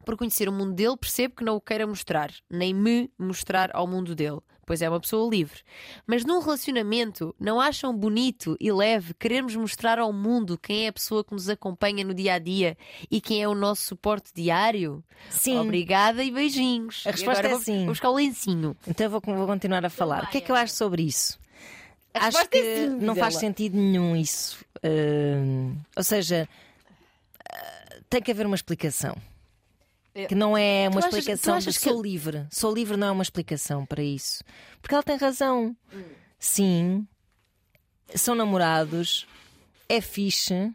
[0.05, 3.86] por conhecer o mundo dele, percebo que não o queira mostrar, nem me mostrar ao
[3.86, 5.61] mundo dele, pois é uma pessoa livre.
[6.07, 10.93] Mas num relacionamento, não acham bonito e leve querermos mostrar ao mundo quem é a
[10.93, 12.76] pessoa que nos acompanha no dia a dia
[13.11, 15.03] e quem é o nosso suporte diário?
[15.30, 15.59] Sim.
[15.59, 17.05] Obrigada e beijinhos.
[17.07, 17.78] A resposta é vou, sim.
[17.78, 18.76] Vou buscar o lencinho.
[18.86, 20.24] Então eu vou, vou continuar a falar.
[20.24, 21.38] O que é que eu acho sobre isso?
[22.14, 24.64] A acho resposta que é sim, não faz sentido nenhum isso.
[24.84, 26.49] Hum, ou seja,
[28.12, 29.16] tem que haver uma explicação.
[30.14, 32.46] Eu- Que não é uma Tu explicação achas que- sou livre.
[32.50, 34.44] Sou livre não é uma explicação para isso.
[34.80, 35.74] Porque ela tem razão.
[35.92, 36.04] Hum.
[36.38, 37.06] Sim,
[38.14, 39.26] são namorados,
[39.88, 40.72] é fixe.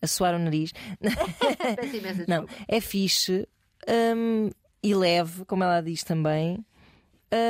[0.00, 0.70] A suar o nariz.
[2.28, 3.48] Não, é fixe
[4.16, 4.50] hum,
[4.82, 6.64] e leve, como ela diz também,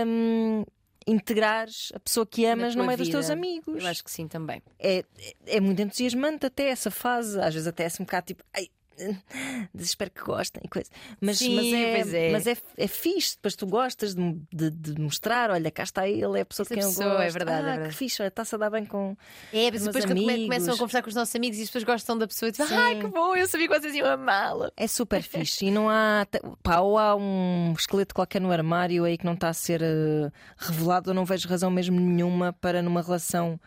[0.07, 0.65] hum,
[1.05, 3.83] integrares a pessoa que amas no meio dos teus amigos.
[3.83, 4.63] Eu acho que sim também.
[4.79, 7.41] É, é, é muito entusiasmante até essa fase.
[7.41, 8.45] Às vezes até é um bocado tipo.
[8.55, 8.69] Ai,
[9.75, 10.91] espero que gostem coisa.
[11.21, 12.33] Mas, Sim, mas, é, é.
[12.33, 16.39] mas é, é fixe, depois tu gostas de, de- de mostrar, olha, cá está ele,
[16.39, 17.33] é a pessoa Essa de quem pessoa, eu é gosto.
[17.33, 17.89] verdade, é ah, verdade.
[17.91, 19.17] que fixe, está-se a dar bem com.
[19.53, 22.19] É, mas depois quando começam a conversar com os nossos amigos e as pessoas gostam
[22.19, 22.75] da pessoa e dizem, Sim.
[22.75, 24.71] ai que bom, eu sabia que vocês iam amá-la.
[24.77, 26.27] É super fixe e não há.
[26.63, 30.31] Pá, ou há um esqueleto qualquer no armário aí que não está a ser eh,
[30.57, 33.59] revelado, eu não vejo razão mesmo nenhuma para numa relação.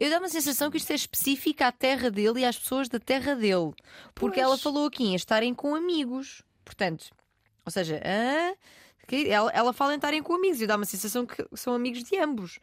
[0.00, 2.98] Eu dou uma sensação que isto é específico à terra dele e às pessoas da
[2.98, 3.72] terra dele.
[4.14, 4.46] Porque Pois.
[4.46, 6.42] ela falou aqui em estarem com amigos.
[6.64, 7.10] Portanto,
[7.64, 8.54] ou seja, ah,
[9.28, 12.16] ela, ela fala em estarem com amigos e dá uma sensação que são amigos de
[12.18, 12.58] ambos.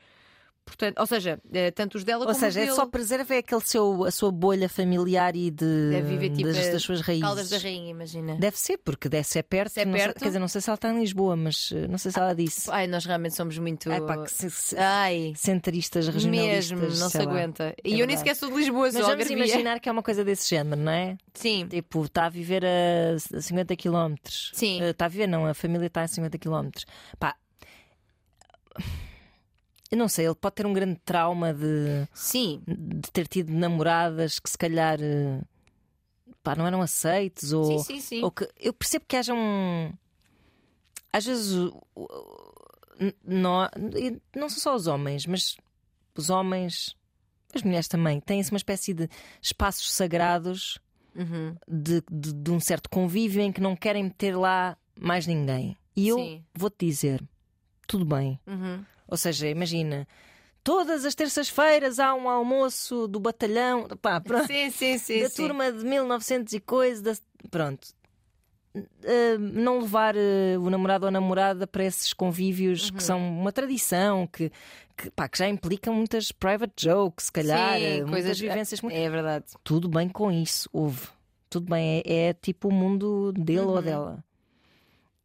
[0.66, 2.76] Portanto, ou seja, eh, tanto os dela Ou como seja, os é dele.
[2.76, 6.70] só preserva é aquele seu, a sua bolha familiar e de, Deve viver tipo das,
[6.70, 7.22] das suas raízes.
[7.26, 8.36] Caldas da Rainha, imagina.
[8.38, 9.74] Deve ser, porque deve ser perto.
[9.74, 10.20] Se é sei- perto.
[10.20, 12.34] quer dizer, não sei se ela está em Lisboa, mas eh, não sei se ela
[12.34, 12.72] disse.
[12.72, 13.92] Ai, nós realmente somos muito.
[13.92, 16.72] Ai, pá, que se- se- Ai, centristas, regionalistas.
[16.72, 17.24] mesmo, não se lá.
[17.24, 17.76] aguenta.
[17.84, 20.02] E É eu nem sequer sou de Lisboa, Mas sou vamos imaginar que é uma
[20.04, 21.18] coisa desse género, não é?
[21.34, 24.16] Sim, Tipo, está a viver a 50 km.
[24.54, 24.82] Sim.
[24.82, 26.70] Está a viver, não, a família está a 50 km.
[27.20, 27.36] Pá.
[29.94, 32.64] Eu não sei, ele pode ter um grande trauma de, sim.
[32.66, 35.40] de ter tido namoradas que se calhar eh,
[36.42, 38.24] pá, não eram aceites ou, Sim, sim, sim.
[38.24, 39.94] ou que eu percebo que haja um
[41.12, 41.72] às vezes
[43.24, 43.70] não,
[44.36, 45.56] não são só os homens, mas
[46.18, 46.96] os homens,
[47.54, 49.08] as mulheres também, têm-se uma espécie de
[49.44, 50.80] espaços sagrados
[51.16, 51.56] Uhum.
[51.68, 55.78] de, de, de um certo convívio em que não querem meter lá mais ninguém.
[55.96, 57.24] E eu vou-te dizer,
[57.86, 58.40] tudo bem.
[58.48, 58.84] Uhum.
[59.08, 60.08] Ou seja, imagina,
[60.64, 65.22] todas as terças-feiras há um almoço do batalhão, pá, pronto, Sim, sim, sim.
[65.24, 67.88] da turma de 1900 e coisa, da- pronto.
[68.76, 73.52] uh, não levar uh, o namorado ou a namorada para esses convívios que são uma
[73.52, 74.52] tradição, que,
[74.98, 78.82] que, pá, que já implicam muitas private jokes, se calhar, Sim, muitas coisas- vivências.
[78.82, 79.46] muito- É verdade.
[79.64, 81.08] Tudo bem com isso, houve.
[81.50, 83.70] Tudo bem, é, é tipo o mundo dele Uhum.
[83.76, 84.24] ou dela.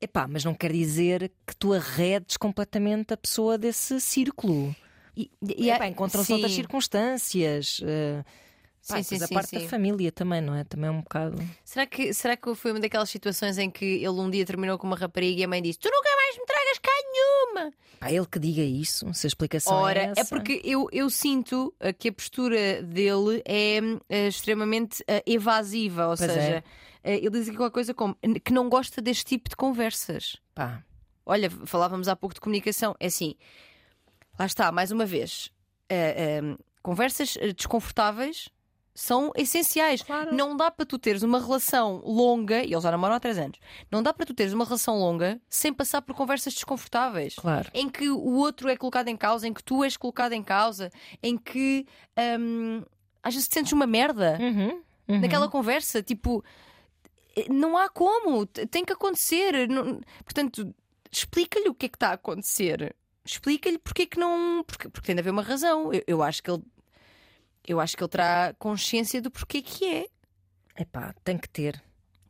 [0.00, 4.74] Epá, mas não quer dizer que tu arredes completamente a pessoa desse círculo.
[5.16, 7.80] E, E, epá, encontram-se outras circunstâncias.
[7.80, 8.22] uh,
[8.88, 9.58] pá, Sim, sim, a parte sim.
[9.58, 10.62] da família também, não é?
[10.62, 11.36] Também é um bocado.
[11.64, 14.86] Será que, será que foi uma daquelas situações em que ele um dia terminou com
[14.86, 17.72] uma rapariga e a mãe disse: Tu nunca mais me tragas cá nenhuma?
[17.98, 20.24] Pá, ele que diga isso, se a explicação Ora, é é, essa.
[20.34, 23.78] porque eu, eu sinto eh, que a postura dele é
[24.08, 26.62] eh, extremamente evasiva, ou Pois seja, é.
[27.08, 30.36] Eh, ele diz aqui qualquer coisa como que não gosta deste tipo de conversas.
[30.54, 30.82] Pá,
[31.24, 32.94] Olha, falávamos há pouco de comunicação.
[32.98, 33.34] É assim,
[34.38, 35.50] lá está, mais uma vez,
[35.88, 38.48] eh, eh, conversas desconfortáveis
[38.94, 40.02] são essenciais.
[40.02, 40.34] Claro.
[40.34, 43.58] Não dá para tu teres uma relação longa, e eles já namoram há três anos,
[43.90, 47.34] não dá para tu teres uma relação longa sem passar por conversas desconfortáveis.
[47.36, 47.70] claro.
[47.72, 50.90] Em que o outro é colocado em causa, em que tu és colocado em causa,
[51.22, 51.86] em que
[52.40, 52.82] hum,
[53.22, 55.20] às vezes te sentes uma merda Uhum, uhum.
[55.20, 56.02] naquela conversa.
[56.02, 56.42] Tipo,
[57.50, 59.68] não há como, tem que acontecer.
[59.68, 60.74] Não- Portanto,
[61.12, 62.94] explica-lhe o que é que está a acontecer.
[63.24, 64.64] Explica-lhe porque é que não.
[64.64, 65.92] Porque, porque tem de haver uma razão.
[65.92, 66.62] Eu, eu acho que ele.
[67.66, 70.06] Eu acho que ele terá consciência do porquê que é.
[70.78, 71.82] Epá, tem que ter.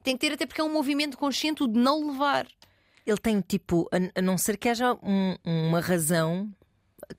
[0.03, 2.47] Tem que ter até porque é um movimento consciente o de não levar.
[3.07, 6.51] Ele tem tipo, a, a não ser que haja um- uma razão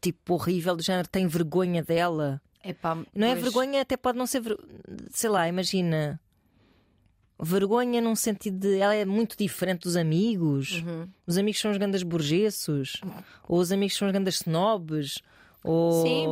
[0.01, 2.41] tipo horrível do género, tem vergonha dela.
[2.63, 3.41] Epá, Não é pois.
[3.43, 4.43] vergonha, até pode não ser,
[5.11, 6.19] sei lá, imagina.
[7.41, 10.81] Vergonha num sentido de ela é muito diferente dos amigos.
[10.81, 11.07] Uhum.
[11.25, 13.01] Os amigos são os grandes burguesos,
[13.47, 15.19] ou os amigos são os grandes snobs,
[15.63, 16.25] ou Sim.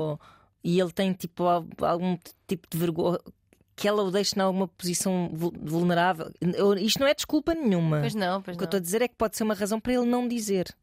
[0.63, 3.19] e ele tem tipo al- algum tipo de vergonha
[3.75, 6.31] que ela o deixe em alguma posição vul- vulnerável.
[6.41, 7.99] Eu- Isto não é desculpa nenhuma.
[8.01, 8.69] Pois não, pois O que eu não.
[8.69, 10.75] estou a dizer é que pode ser uma razão para ele não dizer.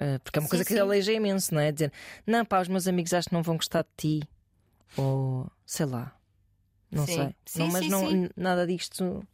[0.00, 0.78] Ah, porque é uma Sim, coisa que sim.
[0.80, 1.70] aleija imenso, não é?
[1.70, 1.92] Dizer,
[2.26, 3.88] não, pá, os meus amigos acho que não vão gostar de
[4.20, 4.28] ti.
[4.96, 6.15] Ou sei lá.
[6.90, 7.14] Não Sim.
[7.14, 7.34] sei.
[7.44, 9.26] Sim, não, mas sim, não, nada disto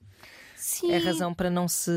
[0.89, 1.91] é razão para não se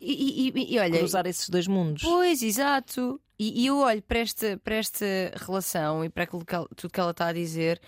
[0.00, 2.02] E, e- e- olha, cruzar esses dois mundos.
[2.02, 3.20] Pois, exato.
[3.38, 5.04] E, e eu olho para esta, para esta
[5.36, 7.80] relação e para aquilo que ela- tudo que ela está a dizer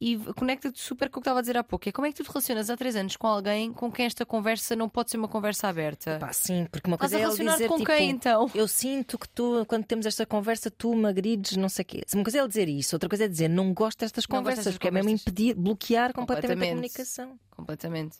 [0.00, 1.88] e conecta-te super com o que estava a dizer há pouco.
[1.88, 4.26] É como é que tu te relacionas há três anos com alguém com quem esta
[4.26, 6.18] conversa não pode ser uma conversa aberta?
[6.20, 8.50] Pá, sim, porque uma coisa a é ele relacionar dizer com tipo, quem então?
[8.54, 12.02] eu sinto que tu, quando temos esta conversa, tu me agrides, não sei o quê.
[12.14, 14.42] Uma coisa é ele dizer isso, outra coisa é dizer não gosto destas Não gosto
[14.42, 15.26] conversas, destas porque é mesmo conversas.
[15.28, 16.70] impedir, bloquear completamente a Completamente.
[16.70, 17.38] comunicação.
[17.54, 18.16] Completamente.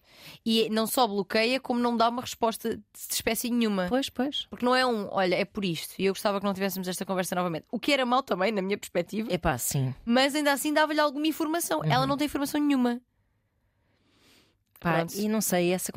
[0.46, 3.86] E não só bloqueia, como não dá uma resposta de espécie nenhuma.
[3.88, 4.46] Pois, pois.
[4.48, 5.92] Porque não é um, olha, é por isto.
[5.98, 7.64] E eu gostava que não tivéssemos esta conversa novamente.
[7.72, 9.28] O que era mau também, na minha perspectiva.
[9.32, 9.92] É pá, sim.
[10.04, 11.73] Mas ainda assim dava-lhe alguma informação.
[11.80, 11.90] Uhum.
[11.90, 13.00] Ela não tem informação nenhuma.
[14.80, 15.90] Pá, e não sei, essa,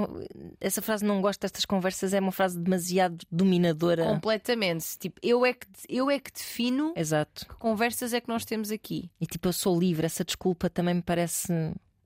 [0.62, 4.06] essa frase não gosto destas conversas é uma frase demasiado dominadora.
[4.06, 4.98] Completamente.
[4.98, 7.46] Tipo, eu é que, eu é que defino Exato.
[7.46, 9.12] que conversas é que nós temos aqui.
[9.20, 11.52] E tipo, eu sou livre, essa desculpa também me parece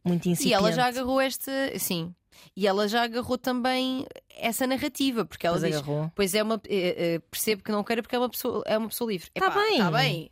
[0.03, 0.49] muito incipiente.
[0.49, 1.51] E ela já agarrou esta.
[1.77, 2.15] Sim.
[2.55, 4.05] E ela já agarrou também
[4.35, 6.11] essa narrativa, porque ela Pois diz: agarrou.
[6.15, 8.87] Pois é, uma, eh, eh, percebo que não queira porque é uma pessoa, é uma
[8.87, 9.29] pessoa livre.
[9.31, 9.77] Tá Epá, bem.
[9.77, 10.31] Tá bem.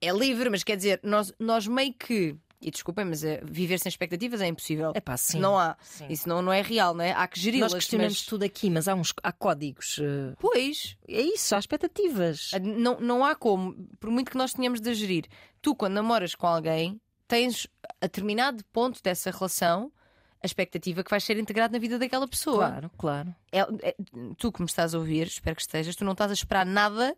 [0.00, 2.36] É livre, mas quer dizer, nós, nós meio que.
[2.66, 4.92] E desculpem, mas eh, viver sem expectativas é impossível.
[4.94, 5.38] É pá, sim.
[5.38, 5.76] Não há.
[5.82, 6.06] Sim.
[6.08, 7.12] Isso não, não é real, não é?
[7.12, 7.72] Há que geri-las.
[7.72, 9.98] Nós questionamos mas- tudo aqui, mas há, uns, há códigos.
[10.00, 10.96] eh, Pois.
[11.06, 12.50] É isso, há expectativas.
[12.62, 15.26] Não, não há como, por muito que nós tenhamos de gerir.
[15.60, 16.98] Tu, quando namoras com alguém,
[17.28, 17.66] tens
[18.00, 19.92] a determinado ponto dessa relação
[20.42, 22.68] a expectativa que vais ser integrado na vida daquela pessoa.
[22.68, 23.34] Claro, claro.
[23.50, 23.96] É- é-
[24.38, 27.16] tu que me estás a ouvir, espero que estejas, tu não estás a esperar nada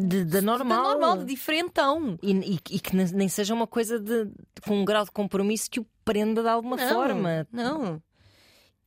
[0.00, 0.82] De, de normal.
[0.82, 2.16] de normal, de diferentão.
[2.22, 4.30] E, e- e que nem seja uma coisa de,
[4.64, 7.46] com um grau de compromisso que o prenda de alguma não, forma.
[7.50, 8.00] Não.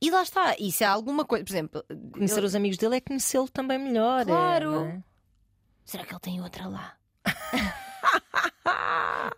[0.00, 2.96] E lá está, e se há alguma coisa, por exemplo, Conhecer ele- os amigos dele
[2.96, 4.22] é conhecê-lo também melhor.
[4.22, 4.84] é, Claro.
[4.86, 5.02] é?
[5.84, 6.96] será que ele tem outra lá?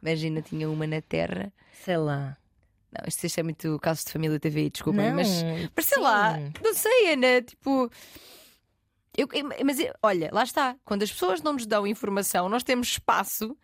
[0.03, 1.53] Imagina, tinha uma na Terra.
[1.85, 2.37] Sei lá.
[2.93, 5.29] Não, isto, isto é muito caso de família TV, desculpem, não, mas
[5.75, 6.03] Mas sei sim.
[6.03, 7.91] lá, não sei, Ana, tipo.
[9.17, 9.29] Eu,
[9.65, 10.77] mas olha, lá está.
[10.85, 13.57] Quando as pessoas não nos dão informação, nós temos espaço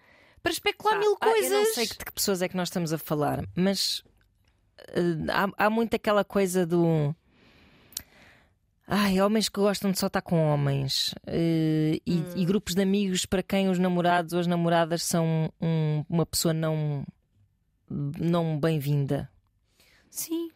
[0.43, 1.51] para especular mil Ah, coisas.
[1.51, 4.03] Eu não sei de que pessoas é que nós estamos a falar, mas
[4.89, 5.01] eh,
[5.57, 7.15] há, há muito aquela coisa do.
[8.93, 12.33] Ai, homens que gostam de só estar com homens eh, e, Hum.
[12.37, 16.53] e grupos de amigos para quem os namorados ou as namoradas são um- uma pessoa
[16.53, 17.05] não,
[17.89, 19.31] não bem-vinda.
[20.11, 20.51] Sim,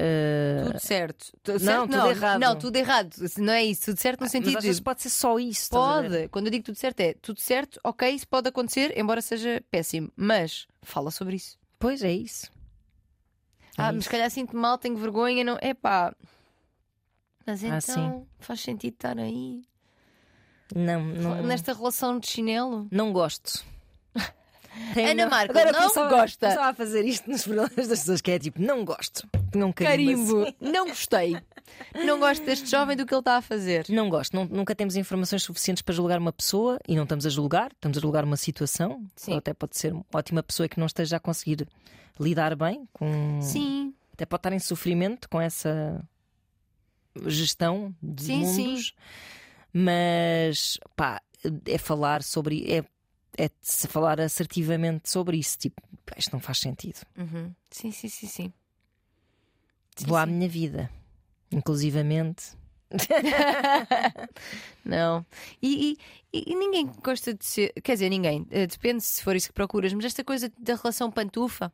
[0.00, 1.26] Eh, tudo certo.
[1.42, 2.40] Tudo não, certo, tudo errado.
[2.40, 3.16] Não, tudo errado.
[3.38, 3.86] Não é isso.
[3.86, 4.82] Tudo certo no mas sentido às vezes de.
[4.84, 5.70] pode ser só isso.
[5.70, 6.28] Pode.
[6.28, 10.08] Quando eu digo tudo certo, é tudo certo, ok, isso pode acontecer, embora seja péssimo.
[10.14, 11.58] Mas fala sobre isso.
[11.80, 12.46] Pois é isso.
[13.76, 14.02] É ah, mas isso.
[14.04, 15.58] se calhar sinto mal, tenho vergonha, não.
[15.60, 16.14] É pá.
[17.44, 19.62] Mas Ah, então faz sentido estar aí.
[20.76, 22.86] Não, não, Nesta relação de chinelo.
[22.92, 23.64] não gosto.
[24.94, 26.46] Tem Ana uma- Marco, Agora não começava- gosta.
[26.46, 29.28] Começava a fazer isto nos programas das pessoas que é tipo, não gosto.
[29.52, 30.44] Tinha um carimbo.
[30.44, 30.56] Carimbo.
[30.60, 31.36] Não gostei.
[32.04, 33.86] Não gosto deste jovem do que ele está a fazer.
[33.88, 34.34] Não gosto.
[34.36, 37.96] Não- nunca temos informações suficientes para julgar uma pessoa e não estamos a julgar, estamos
[37.96, 39.02] a julgar uma situação.
[39.16, 39.32] Sim.
[39.32, 41.66] Ou até pode ser uma ótima pessoa que não esteja a conseguir
[42.20, 43.40] lidar bem com.
[43.42, 43.94] Sim.
[44.12, 46.02] Até pode estar em sofrimento com essa
[47.26, 48.66] gestão de Sim, sim.
[48.68, 48.92] mundos.
[49.72, 51.20] Mas pá,
[51.66, 52.64] é falar sobre.
[52.70, 52.84] É,
[53.38, 55.56] é se falar assertivamente sobre isso.
[55.58, 55.80] Tipo,
[56.16, 57.00] isto não faz sentido.
[57.16, 57.54] Uhum.
[57.70, 58.52] Sim, sim, sim, sim.
[59.96, 60.32] Sim, Vou à sim.
[60.32, 60.90] minha vida.
[61.50, 62.56] Inclusivamente.
[64.84, 65.24] Não.
[65.62, 65.96] E,
[66.32, 67.72] e- e ninguém gosta de ser.
[67.82, 68.46] Quer dizer, ninguém.
[68.50, 71.72] Eh, Depende se for isso que procuras, mas esta coisa da relação pantufa.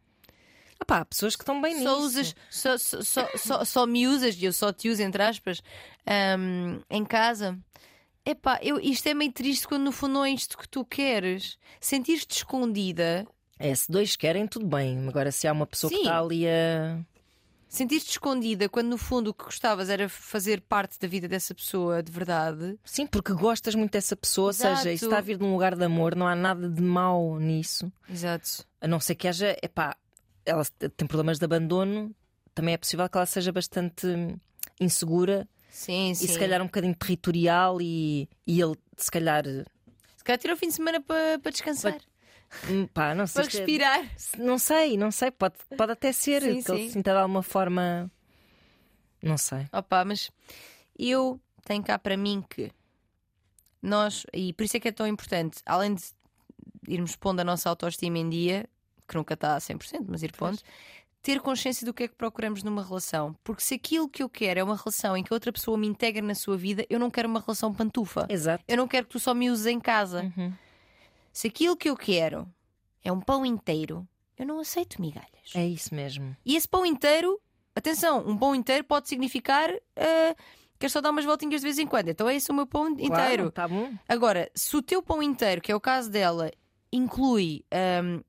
[0.81, 2.07] Ah pá, há pessoas que estão bem Só nisso.
[2.07, 5.63] usas, só, só, só, só, só me usas, e eu só te uso, entre aspas,
[6.07, 7.57] ahm, em casa.
[8.27, 11.59] Epá, eu, isto é meio triste quando no fundo não é isto que tu queres.
[11.81, 13.27] Sentir-te escondida,
[13.59, 15.07] É, se dois querem, tudo bem.
[15.09, 16.03] Agora, se há uma pessoa que Sim.
[16.03, 16.99] está ali a.
[17.69, 22.03] sentir-te escondida quando no fundo o que gostavas era fazer parte da vida dessa pessoa
[22.03, 22.79] de verdade.
[22.85, 24.89] Sim, porque gostas muito dessa pessoa, ou seja, Exato.
[24.89, 27.93] isso está a vir de um lugar de amor, não há nada de mau nisso.
[28.09, 28.65] Exato.
[28.81, 29.97] A não ser que haja, epá,
[30.47, 30.65] ela
[30.97, 32.15] tem problemas de abandono,
[32.55, 34.07] também é possível que ela seja bastante
[34.81, 36.25] insegura Sim, sim.
[36.25, 40.57] e se calhar um bocadinho territorial e, e ele se calhar Se calhar tira o
[40.57, 42.01] fim de semana para, para descansar,
[42.71, 43.43] hum, pá, não sei.
[43.43, 44.11] para se é- respirar.
[44.39, 46.87] Não sei, não sei, pode, pode até ser Sim, que ele sim.
[46.87, 48.09] se sinta de alguma forma.
[49.21, 49.67] Não sei.
[49.73, 50.31] Opa, mas
[50.97, 52.71] eu tenho cá para mim que
[53.83, 56.05] nós, e por isso é que é tão importante, além de
[56.87, 58.65] irmos pondo a nossa autoestima em dia,
[59.09, 60.61] que nunca está a 100%, mas ir pondo,
[61.25, 63.35] ter consciência do que é que procuramos numa relação.
[63.43, 66.21] Porque se aquilo que eu quero é uma relação em que outra pessoa me integra
[66.21, 68.27] na sua vida, eu não quero uma relação pantufa.
[68.29, 68.63] Exato.
[68.69, 70.31] Eu não quero que tu só me uses em casa.
[70.37, 70.53] Uhum.
[71.33, 72.47] Se aquilo que eu quero
[73.03, 74.07] é um pão inteiro,
[74.39, 75.51] eu não aceito migalhas.
[75.55, 76.37] É isso mesmo.
[76.45, 77.41] E esse pão inteiro,
[77.75, 80.37] atenção, um pão inteiro pode significar uh,
[80.79, 82.11] quero só dar umas voltinhas de vez em quando.
[82.11, 83.09] Então é esse o meu pão inteiro.
[83.09, 83.95] Claro, tá bom.
[84.07, 86.51] Agora, se o teu pão inteiro, que é o caso dela,
[86.93, 87.65] inclui
[88.05, 88.23] um,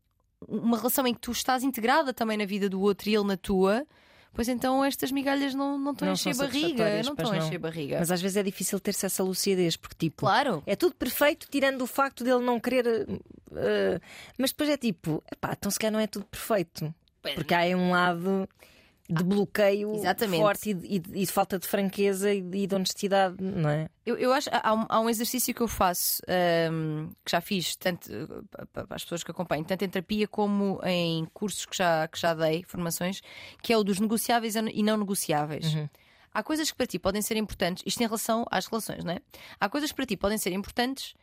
[0.48, 3.38] uma relação em que tu estás integrada também na vida do outro e ele na
[3.38, 3.86] tua,
[4.34, 7.04] pois então estas migalhas não, não estão a encher barriga.
[7.04, 8.00] Não estão a encher barriga.
[8.00, 10.22] Mas às vezes é difícil ter-se essa lucidez, porque tipo.
[10.26, 10.62] Claro.
[10.66, 12.86] É tudo perfeito, tirando o facto dele não querer.
[13.56, 14.00] eh,
[14.38, 16.94] mas depois é tipo, epá, então se calhar não é tudo perfeito.
[17.34, 18.48] Porque há aí um lado
[19.08, 20.42] de bloqueio Exatamente.
[20.42, 23.88] forte e de, e de- falta de franqueza e de, de honestidade, não é?
[24.06, 27.76] Eu, eu acho há um, há um exercício que eu faço ahm, que já fiz
[27.76, 31.66] tanto eh, pa- pa- para as pessoas que acompanham, tanto em terapia como em cursos
[31.66, 33.22] que já, que já dei, formações,
[33.62, 35.66] que é o dos negociáveis e não negociáveis.
[36.34, 39.20] Há coisas que para ti podem ser importantes, isto em relação às relações, não é?
[39.60, 41.14] Há coisas que para ti podem ser importantes,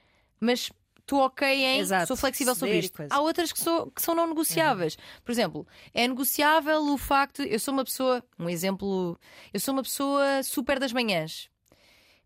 [0.40, 0.70] mas
[1.06, 2.96] tu ok em Exato, sou flexível sobre isto.
[2.96, 3.14] coisa.
[3.14, 4.96] Há outras que, sou- que são não negociáveis.
[5.24, 9.18] Por exemplo, é negociável o facto, eu sou uma pessoa, um exemplo,
[9.52, 11.48] eu sou uma pessoa super das manhãs.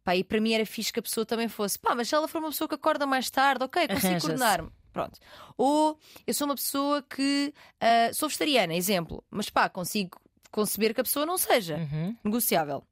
[0.04, 1.78] Pá, e para mim era fixe que a pessoa também fosse.
[1.78, 4.70] Pá, mas se ela for uma pessoa que acorda mais tarde, ok, consigo coordenar-me.
[4.92, 5.18] Pronto.
[5.58, 10.18] Ou eu sou uma pessoa que ah, sou vegetariana, exemplo, mas pá, consigo
[10.52, 12.16] conceber que a pessoa não seja Uhum.
[12.24, 12.82] negociável.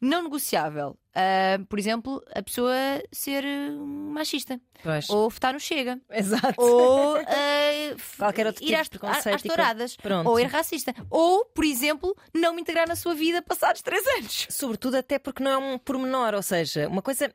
[0.00, 2.74] Não negociável, ah, por exemplo, a pessoa
[3.12, 5.10] ser ah, machista Pois.
[5.10, 6.00] ou votar no Chega.
[6.10, 6.54] Exato.
[6.56, 9.96] Ou f- Qualquer outro ir tipo às, de preconceito às touradas.
[9.96, 10.28] Pronto.
[10.30, 10.94] Ou ir racista.
[11.10, 14.46] Ou, por exemplo, não me integrar na sua vida passados três anos.
[14.48, 17.30] Sobretudo até porque não é um pormenor, ou seja, uma coisa.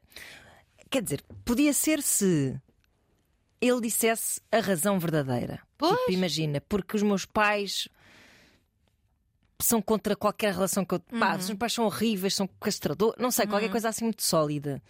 [0.89, 2.59] Quer dizer, podia ser se
[3.61, 5.59] ele dissesse a razão verdadeira.
[5.77, 5.97] Pois.
[5.99, 7.87] Tipo, imagina, porque os meus pais
[9.65, 10.99] são contra qualquer relação que eu.
[10.99, 11.37] Pá, Uhum.
[11.39, 14.81] os meus pais são horríveis, são castradores, não sei, qualquer coisa assim muito sólida.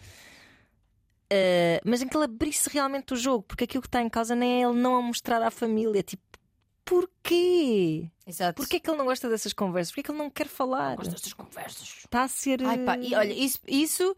[1.32, 4.34] Uh, mas em que ele abrisse realmente o jogo, porque aquilo que está em causa
[4.36, 6.02] nem é ele não a mostrar à família.
[6.02, 6.22] Tipo,
[6.84, 8.08] porquê?
[8.26, 8.56] Exato.
[8.62, 9.90] Porquê que ele não gosta dessas conversas?
[9.90, 10.96] Porquê que ele não quer falar?
[10.96, 11.88] Gosto destas conversas.
[12.04, 12.62] Está a ser.
[12.64, 14.16] Ai, pá, e olha, isso, isso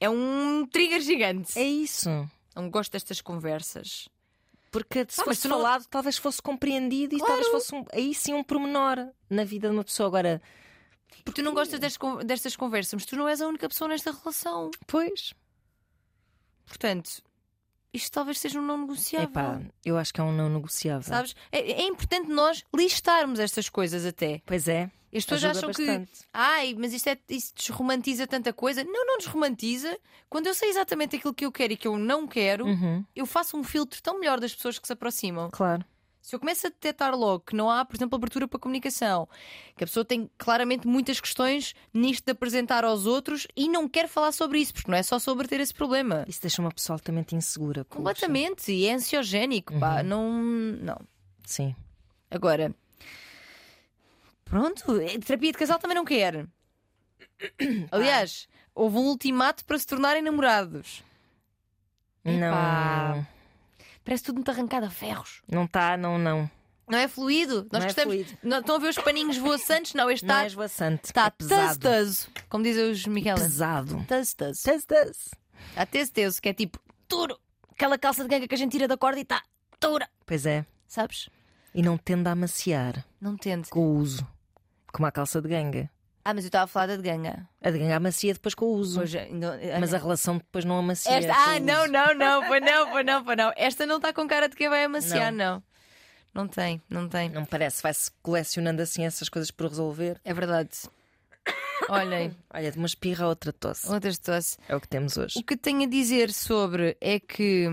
[0.00, 1.58] é um trigger gigante.
[1.58, 2.08] É isso.
[2.54, 4.08] Não gosto destas conversas.
[4.76, 8.34] Porque se Ah, fosse não- falado, talvez fosse compreendido e talvez fosse um- aí sim
[8.34, 10.06] um pormenor na vida de uma pessoa.
[10.08, 10.42] Agora,
[11.24, 14.70] Porque tu não gostas destas conversas, mas tu não és a única pessoa nesta relação.
[14.86, 15.32] pois.
[16.66, 17.22] Portanto,
[17.96, 19.28] isto talvez seja um não negociável.
[19.28, 21.02] Epá, eu acho que é um não negociável.
[21.02, 21.34] Sabes?
[21.50, 24.40] É, é importante nós listarmos estas coisas até.
[24.46, 24.90] Pois é.
[25.14, 26.10] As pessoas acham bastante.
[26.12, 26.18] que.
[26.32, 28.84] Ai, mas isto, é, isto desromantiza tanta coisa.
[28.84, 29.96] Não, não desromantiza.
[30.28, 33.24] Quando eu sei exatamente aquilo que eu quero e que eu não quero, Uhum, eu
[33.24, 35.48] faço um filtro tão melhor das pessoas que se aproximam.
[35.50, 35.84] claro.
[36.26, 39.28] Se eu começo a detectar logo que não há, por exemplo, abertura para comunicação,
[39.76, 44.08] que a pessoa tem claramente muitas questões nisto de apresentar aos outros e não quer
[44.08, 46.24] falar sobre isso, porque não é só sobre ter esse problema.
[46.26, 47.84] Isso deixa uma pessoa altamente insegura.
[47.84, 47.98] puxa.
[47.98, 48.72] Completamente.
[48.72, 50.02] E é ansiogénico, pá.
[50.02, 50.42] Não.
[50.42, 50.98] Não.
[51.44, 51.76] Sim.
[52.28, 52.74] Agora.
[54.44, 56.44] Pronto, eh, terapia de casal também não quer.
[57.92, 61.04] Aliás, houve um ultimato para se tornarem namorados.
[62.24, 63.24] Epá.
[64.06, 65.42] Parece tudo muito arrancado a ferros.
[65.50, 66.50] Não está, não, não.
[66.88, 67.66] Não é fluido?
[67.72, 68.14] Nós Não é gostamos.
[68.14, 68.38] fluido.
[68.42, 69.92] Não, estão a ver os paninhos voaçantes?
[69.92, 70.44] Não, este Não está.
[70.44, 71.04] é esvoaçante.
[71.06, 71.78] Está é pesado.
[71.80, 72.28] testoso.
[72.48, 73.40] Como dizem os Miquela.
[73.40, 74.04] Pesado.
[74.06, 74.62] Testoso.
[74.62, 75.30] Testoso.
[75.70, 76.78] Está testoso, que é tipo
[77.08, 77.36] duro.
[77.72, 79.42] Aquela calça de ganga que a gente tira da corda e está
[79.80, 80.08] dura.
[80.24, 80.64] Pois é.
[80.86, 81.28] Sabes?
[81.74, 83.68] E não tende a amaciar Não tente.
[83.68, 84.26] com o uso.
[84.92, 85.90] Como a calça de ganga.
[86.28, 87.48] Ah, mas eu estava a falar da de ganga.
[87.62, 88.98] A de ganga amacia depois com o uso.
[88.98, 91.12] Pois, ainda- Mas a relação depois não amacia.
[91.12, 91.32] Esta...
[91.32, 93.52] Ah, não, não, não, foi não, foi não, foi não.
[93.56, 95.62] Esta não está com cara de quem vai amaciar, não.
[96.34, 97.28] Não tem, não tem.
[97.30, 97.80] Não parece.
[97.80, 100.20] Vai-se colecionando assim essas coisas por resolver.
[100.24, 100.70] É verdade.
[101.88, 103.88] Olhem, Olha, de uma espirra a outra tosse.
[103.88, 104.58] outras tosse.
[104.68, 105.38] É o que temos hoje.
[105.38, 107.68] O que tenho a dizer sobre é que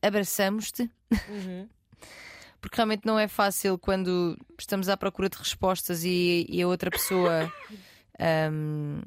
[0.00, 0.90] abraçamos-te,
[2.60, 6.90] porque realmente não é fácil quando estamos à procura de respostas e, e a outra
[6.90, 7.52] pessoa
[8.18, 9.00] ahm,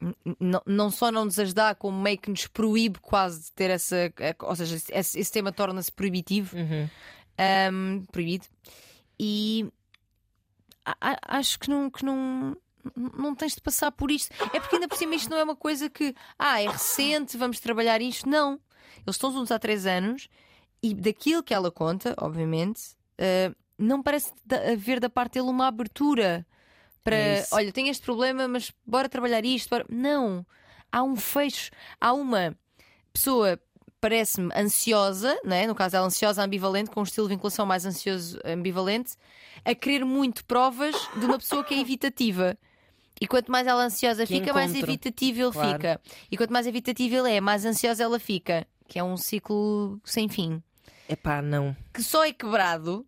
[0.00, 3.70] n- n- não só não nos ajudar, como meio que nos proíbe quase de ter
[3.70, 4.12] essa.
[4.42, 6.56] Ou seja, esse, esse tema torna-se proibitivo.
[6.56, 6.88] Uhum.
[7.38, 8.46] Ahm, proibido.
[9.18, 9.66] E
[10.84, 12.56] a- acho que não, que não.
[12.96, 14.32] Não tens de passar por isto.
[14.54, 17.60] É porque ainda por cima isto não é uma coisa que ah, é recente, vamos
[17.60, 18.26] trabalhar isto.
[18.26, 18.52] Não.
[19.06, 20.28] Eles estão juntos há três anos
[20.82, 22.80] e daquilo que ela conta, obviamente,
[23.20, 24.32] ah, não parece
[24.72, 26.46] haver da parte dele uma abertura
[27.04, 29.68] para É olha, tenho este problema, mas bora trabalhar isto.
[29.70, 30.44] bora-" Não.
[30.92, 32.56] Há um fecho, há uma
[33.12, 33.58] pessoa
[34.00, 35.66] parece-me ansiosa, não é?
[35.66, 39.14] no caso ela ansiosa ambivalente, com um estilo de vinculação mais ansioso ambivalente,
[39.64, 42.56] a querer muito provas de uma pessoa que é evitativa.
[43.20, 44.90] E quanto mais ela ansiosa Que fica, mais encontro.
[44.90, 45.72] evitativo ele Claro.
[45.74, 46.00] fica.
[46.30, 48.66] E quanto mais evitativo ele é, mais ansiosa ela fica.
[48.88, 50.62] Que é um ciclo sem fim.
[51.06, 51.76] Epá, não.
[51.92, 53.06] Que só é quebrado.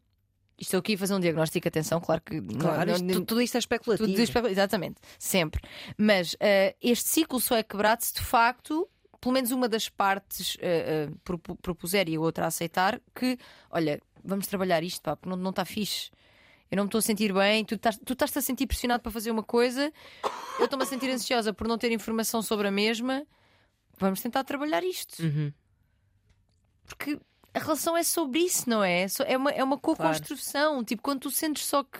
[0.58, 2.40] Estou aqui a fazer um diagnóstico, atenção, claro que.
[2.40, 4.08] Claro, não- isto- não- tudo, isto é especulativo.
[4.08, 5.60] tudo espe- Exatamente, sempre.
[5.98, 8.88] Mas eh, este ciclo só é quebrado se de facto,
[9.20, 13.36] pelo menos uma das partes eh, propu- propuser e a outra aceitar que,
[13.70, 16.10] olha, vamos trabalhar isto, pá, porque não, não está fixe.
[16.70, 19.42] Eu não me estou a sentir bem, tu estás-te a sentir pressionado para fazer uma
[19.42, 19.92] coisa,
[20.58, 23.26] eu estou-me a sentir ansiosa por não ter informação sobre a mesma.
[23.98, 25.22] Vamos tentar trabalhar isto.
[25.22, 25.52] Uhum.
[26.86, 27.18] Porque
[27.54, 29.06] a relação é sobre isso, não é?
[29.26, 30.82] É uma, é uma co-construção.
[30.84, 31.98] Tipo, quando tu sentes só que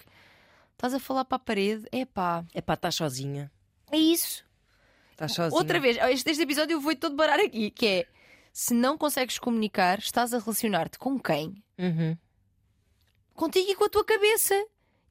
[0.72, 3.50] estás a falar para a parede, é pá, Epá, estás sozinha.
[3.90, 4.44] é isso.
[5.12, 5.58] Estás sozinha.
[5.58, 8.06] Outra vez, este, este episódio eu vou todo barar aqui, que é
[8.52, 11.62] se não consegues comunicar, estás a relacionar-te com quem?
[11.78, 12.16] Uhum.
[13.34, 14.54] Contigo e com a tua cabeça.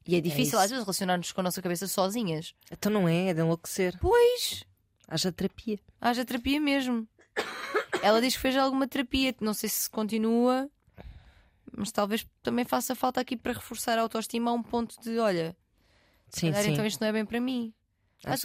[0.06, 0.58] E é difícil isso.
[0.58, 2.54] às vezes relacionar-nos com a nossa cabeça sozinhas.
[2.70, 3.96] Então não é, é de enlouquecer.
[4.00, 4.64] Pois,
[5.08, 5.78] Haja terapia.
[6.00, 7.06] haja terapia mesmo.
[8.02, 10.68] Ela diz que fez alguma terapia, não sei se continua,
[11.76, 15.56] mas talvez também faça falta aqui para reforçar a autoestima a um ponto de: olha,
[16.28, 16.72] Sim, calhar sim.
[16.72, 17.72] então isto não é bem para mim.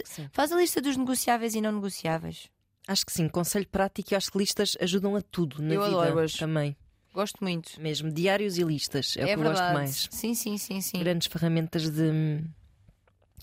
[0.04, 0.28] Sim.
[0.32, 2.48] Faz a lista dos negociáveis e não negociáveis.
[2.86, 3.28] Acho que sim.
[3.28, 6.02] Conselho prático e acho que listas ajudam a tudo na Eu vida.
[6.02, 6.32] adoro-as.
[6.34, 6.76] Também.
[7.12, 7.80] Gosto muito.
[7.80, 8.10] Mesmo.
[8.10, 9.16] Diários e listas.
[9.16, 9.58] É, o que eu verdade.
[9.60, 10.08] gosto mais.
[10.10, 10.98] Sim, sim, sim, sim.
[10.98, 12.42] Grandes ferramentas de.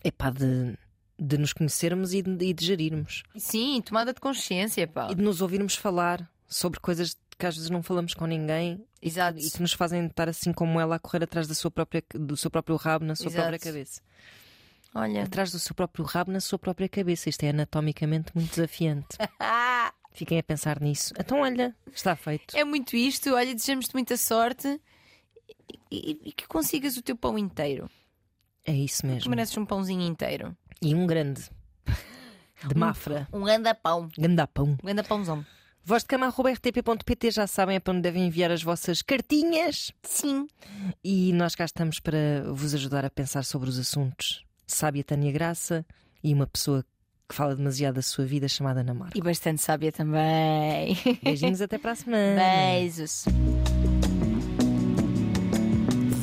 [0.03, 0.77] Epá, de,
[1.17, 3.23] de nos conhecermos e de, e de gerirmos.
[3.37, 5.07] Sim, tomada de consciência, pá.
[5.11, 9.37] E de nos ouvirmos falar sobre coisas que às vezes não falamos com ninguém Exato.
[9.39, 12.37] e que nos fazem estar assim como ela a correr atrás da sua própria, do
[12.37, 13.41] seu próprio rabo na sua Exato.
[13.41, 14.01] própria cabeça.
[14.93, 15.23] Olha.
[15.23, 17.29] Atrás do seu próprio rabo na sua própria cabeça.
[17.29, 19.07] Isto é anatomicamente muito desafiante.
[20.13, 21.13] Fiquem a pensar nisso.
[21.19, 22.55] Então, olha, está feito.
[22.55, 23.33] é muito isto.
[23.33, 24.79] Olha, desejamos-te muita sorte
[25.91, 27.89] e, e- e que consigas o teu pão inteiro.
[28.65, 29.29] É isso Tu mesmo.
[29.29, 30.55] mereces um pãozinho inteiro.
[30.81, 31.49] E um grande.
[32.67, 33.27] De Mafra.
[33.31, 34.09] Um ganda pão.
[34.17, 34.77] Gandapão.
[34.83, 35.45] Um ganda pãozão.
[35.83, 39.91] Voz de cama rtp.pt já sabem é para onde devem enviar as vossas cartinhas.
[40.01, 40.47] Sim.
[41.03, 44.43] E nós cá estamos para vos ajudar a pensar sobre os assuntos.
[44.65, 45.85] Sábia Tânia Graça
[46.23, 46.83] e uma pessoa
[47.29, 49.15] que fala demasiado da sua vida chamada Ana Marca.
[49.17, 50.97] E bastante sábia também.
[51.23, 52.41] Beijinhos até para a semana.
[52.41, 53.25] Beijos.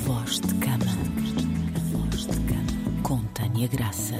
[0.05, 1.22] Voz de cama.
[3.35, 4.15] Tânia Graça.